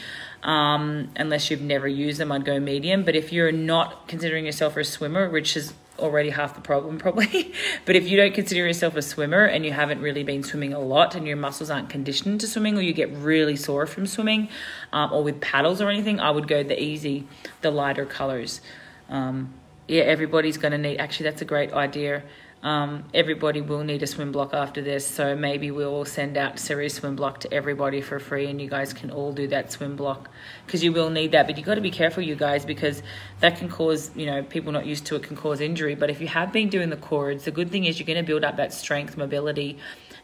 Um, 0.44 1.08
unless 1.16 1.50
you've 1.50 1.62
never 1.62 1.88
used 1.88 2.20
them, 2.20 2.30
I'd 2.30 2.44
go 2.44 2.60
medium. 2.60 3.02
But 3.02 3.16
if 3.16 3.32
you're 3.32 3.50
not 3.50 4.06
considering 4.06 4.44
yourself 4.44 4.76
a 4.76 4.84
swimmer, 4.84 5.28
which 5.28 5.56
is 5.56 5.72
already 5.98 6.30
half 6.30 6.54
the 6.54 6.60
problem 6.60 6.98
probably, 7.04 7.52
but 7.84 7.96
if 7.96 8.08
you 8.08 8.16
don't 8.16 8.34
consider 8.34 8.66
yourself 8.66 8.94
a 8.96 9.02
swimmer 9.02 9.44
and 9.44 9.64
you 9.64 9.72
haven't 9.72 10.00
really 10.00 10.22
been 10.22 10.42
swimming 10.42 10.74
a 10.74 10.78
lot 10.78 11.14
and 11.14 11.26
your 11.26 11.36
muscles 11.36 11.70
aren't 11.70 11.88
conditioned 11.88 12.40
to 12.40 12.46
swimming 12.48 12.76
or 12.76 12.82
you 12.82 12.92
get 12.92 13.10
really 13.12 13.56
sore 13.56 13.86
from 13.86 14.06
swimming 14.06 14.48
um, 14.92 15.12
or 15.12 15.22
with 15.22 15.40
paddles 15.40 15.80
or 15.80 15.88
anything, 15.88 16.20
I 16.20 16.30
would 16.30 16.46
go 16.46 16.62
the 16.62 16.80
easy, 16.80 17.26
the 17.62 17.70
lighter 17.70 18.04
colors. 18.04 18.60
Um, 19.08 19.54
yeah, 19.88 20.02
everybody's 20.02 20.58
going 20.58 20.72
to 20.72 20.78
need, 20.78 20.98
actually, 20.98 21.30
that's 21.30 21.42
a 21.42 21.46
great 21.46 21.72
idea. 21.72 22.22
Um, 22.64 23.04
everybody 23.12 23.60
will 23.60 23.84
need 23.84 24.02
a 24.02 24.06
swim 24.06 24.32
block 24.32 24.54
after 24.54 24.80
this, 24.80 25.06
so 25.06 25.36
maybe 25.36 25.70
we'll 25.70 26.06
send 26.06 26.38
out 26.38 26.58
Sirius 26.58 26.94
swim 26.94 27.14
block 27.14 27.40
to 27.40 27.52
everybody 27.52 28.00
for 28.00 28.18
free, 28.18 28.46
and 28.46 28.58
you 28.58 28.70
guys 28.70 28.94
can 28.94 29.10
all 29.10 29.32
do 29.32 29.46
that 29.48 29.70
swim 29.70 29.96
block 29.96 30.30
because 30.64 30.82
you 30.82 30.90
will 30.90 31.10
need 31.10 31.32
that. 31.32 31.46
But 31.46 31.58
you 31.58 31.62
got 31.62 31.74
to 31.74 31.82
be 31.82 31.90
careful, 31.90 32.22
you 32.22 32.34
guys, 32.34 32.64
because 32.64 33.02
that 33.40 33.58
can 33.58 33.68
cause 33.68 34.10
you 34.16 34.24
know 34.24 34.42
people 34.42 34.72
not 34.72 34.86
used 34.86 35.04
to 35.06 35.16
it 35.16 35.24
can 35.24 35.36
cause 35.36 35.60
injury. 35.60 35.94
But 35.94 36.08
if 36.08 36.22
you 36.22 36.28
have 36.28 36.54
been 36.54 36.70
doing 36.70 36.88
the 36.88 36.96
cords, 36.96 37.44
the 37.44 37.50
good 37.50 37.70
thing 37.70 37.84
is 37.84 38.00
you're 38.00 38.06
going 38.06 38.16
to 38.16 38.26
build 38.26 38.44
up 38.44 38.56
that 38.56 38.72
strength, 38.72 39.18
mobility, 39.18 39.76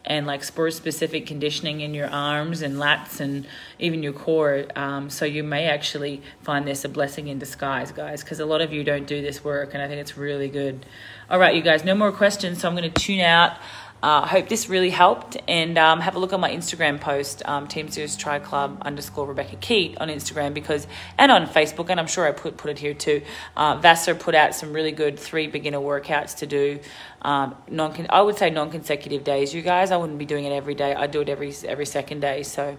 and 0.05 0.27
like 0.27 0.43
sport 0.43 0.73
specific 0.73 1.27
conditioning 1.27 1.81
in 1.81 1.95
your 1.95 2.09
arms 2.09 2.63
and 2.63 2.77
lats 2.77 3.21
and 3.21 3.47
even 3.79 4.03
your 4.03 4.13
core. 4.13 4.65
Um, 4.75 5.11
so 5.11 5.25
you 5.25 5.43
may 5.43 5.67
actually 5.67 6.23
find 6.43 6.67
this 6.67 6.85
a 6.85 6.89
blessing 6.89 7.29
in 7.29 7.39
disguise, 7.39 7.93
guys, 7.93 8.23
because 8.23 8.41
a 8.41 8.47
lot 8.47 8.61
of 8.61 8.73
you 8.73 8.83
don't 8.83 9.07
do 9.07 9.21
this 9.21 9.45
work, 9.45 9.75
and 9.75 9.83
I 9.83 9.89
think 9.89 10.01
it's 10.01 10.17
really 10.17 10.49
good. 10.49 10.87
All 11.29 11.39
right, 11.39 11.55
you 11.55 11.63
guys, 11.63 11.85
no 11.85 11.95
more 11.95 12.13
questions, 12.13 12.61
so 12.61 12.69
I'm 12.69 12.77
going 12.77 12.91
to 12.91 13.01
tune 13.01 13.21
out. 13.21 13.57
I 14.03 14.19
uh, 14.19 14.27
hope 14.27 14.49
this 14.49 14.71
really 14.71 14.89
helped 14.89 15.37
and 15.47 15.77
um, 15.77 16.01
have 16.01 16.17
a 16.17 16.19
look 16.19 16.33
on 16.33 16.41
my 16.41 16.51
Instagram 16.51 16.99
post, 16.99 17.43
um, 17.47 17.67
Team 17.67 17.91
Sirius 17.91 18.17
Tri 18.17 18.39
Club 18.39 18.79
underscore 18.81 19.27
Rebecca 19.27 19.57
Keat 19.57 19.99
on 19.99 20.09
Instagram 20.09 20.55
because, 20.55 20.87
and 21.19 21.31
on 21.31 21.47
Facebook, 21.47 21.91
and 21.91 22.01
I'm 22.01 22.07
sure 22.07 22.27
I 22.27 22.33
put, 22.33 22.57
put 22.57 22.71
it 22.71 22.79
here 22.79 22.95
too. 22.95 23.21
Uh, 23.57 23.77
Vasa 23.77 24.15
put 24.15 24.35
out 24.35 24.55
some 24.55 24.73
really 24.73 24.93
good 24.93 25.19
three 25.19 25.49
beginner 25.49 25.81
workouts 25.81 26.39
to 26.39 26.47
do. 26.47 26.81
Um, 27.21 27.55
non 27.69 28.07
I 28.09 28.23
would 28.23 28.39
say 28.39 28.49
non 28.49 28.71
consecutive 28.71 29.23
days, 29.23 29.53
you 29.53 29.61
guys. 29.61 29.91
I 29.91 29.99
wouldn't 29.99 30.19
be 30.19 30.25
doing 30.25 30.47
it 30.47 30.53
every 30.53 30.75
day. 30.75 30.95
I 30.95 31.07
do 31.07 31.21
it 31.21 31.29
every 31.29 31.55
every 31.67 31.87
second 31.87 32.21
day. 32.21 32.43
So 32.43 32.79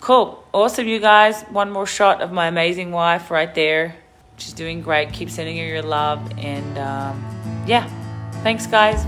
cool. 0.00 0.44
Awesome, 0.54 0.86
you 0.86 1.00
guys. 1.00 1.42
One 1.50 1.70
more 1.72 1.86
shot 1.86 2.22
of 2.22 2.30
my 2.30 2.46
amazing 2.46 2.92
wife 2.92 3.32
right 3.32 3.52
there. 3.52 3.96
She's 4.36 4.52
doing 4.52 4.82
great. 4.82 5.12
Keep 5.12 5.30
sending 5.30 5.56
her 5.56 5.64
your 5.64 5.82
love. 5.82 6.20
And 6.38 6.78
um, 6.78 7.64
yeah, 7.66 7.88
thanks, 8.44 8.68
guys. 8.68 9.04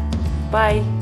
Bye. 0.50 0.99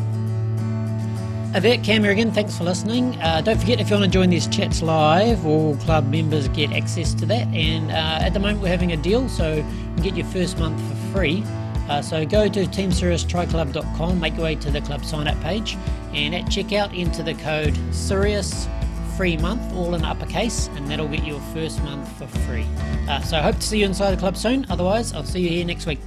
Avec 1.55 1.83
Cam 1.83 2.05
again, 2.05 2.31
thanks 2.31 2.59
for 2.59 2.65
listening. 2.65 3.19
Uh, 3.23 3.41
don't 3.41 3.59
forget 3.59 3.81
if 3.81 3.89
you 3.89 3.97
want 3.97 4.05
to 4.05 4.11
join 4.11 4.29
these 4.29 4.47
chats 4.47 4.83
live, 4.83 5.47
all 5.47 5.75
club 5.77 6.07
members 6.11 6.47
get 6.49 6.71
access 6.73 7.15
to 7.15 7.25
that. 7.25 7.47
And 7.49 7.91
uh, 7.91 8.25
at 8.25 8.35
the 8.35 8.39
moment, 8.39 8.61
we're 8.61 8.69
having 8.69 8.93
a 8.93 8.99
deal, 8.99 9.31
so 9.31 9.55
you 9.55 9.63
can 9.63 10.03
get 10.03 10.15
your 10.15 10.27
first 10.27 10.59
month 10.59 10.79
for 10.89 11.17
free. 11.17 11.43
Uh, 11.89 12.03
so 12.03 12.27
go 12.27 12.49
to 12.49 12.65
teamsiriustriclub.com, 12.67 14.21
make 14.21 14.35
your 14.35 14.45
way 14.45 14.57
to 14.57 14.71
the 14.71 14.83
club 14.83 15.05
sign 15.07 15.27
up 15.27 15.41
page, 15.41 15.79
and 16.13 16.35
at 16.35 16.45
checkout, 16.45 16.97
enter 16.97 17.23
the 17.23 17.35
code 17.35 17.75
SIRIUS 17.93 18.69
free 19.17 19.39
month, 19.39 19.73
all 19.73 19.95
in 19.95 20.05
uppercase, 20.05 20.69
and 20.75 20.89
that'll 20.89 21.09
get 21.09 21.25
you 21.25 21.33
your 21.33 21.41
first 21.55 21.83
month 21.83 22.07
for 22.19 22.27
free. 22.27 22.67
Uh, 23.09 23.21
so 23.23 23.39
I 23.39 23.41
hope 23.41 23.57
to 23.57 23.63
see 23.63 23.81
you 23.81 23.87
inside 23.87 24.11
the 24.11 24.19
club 24.19 24.37
soon. 24.37 24.67
Otherwise, 24.69 25.15
I'll 25.15 25.25
see 25.25 25.41
you 25.41 25.49
here 25.49 25.65
next 25.65 25.87
week. 25.87 25.99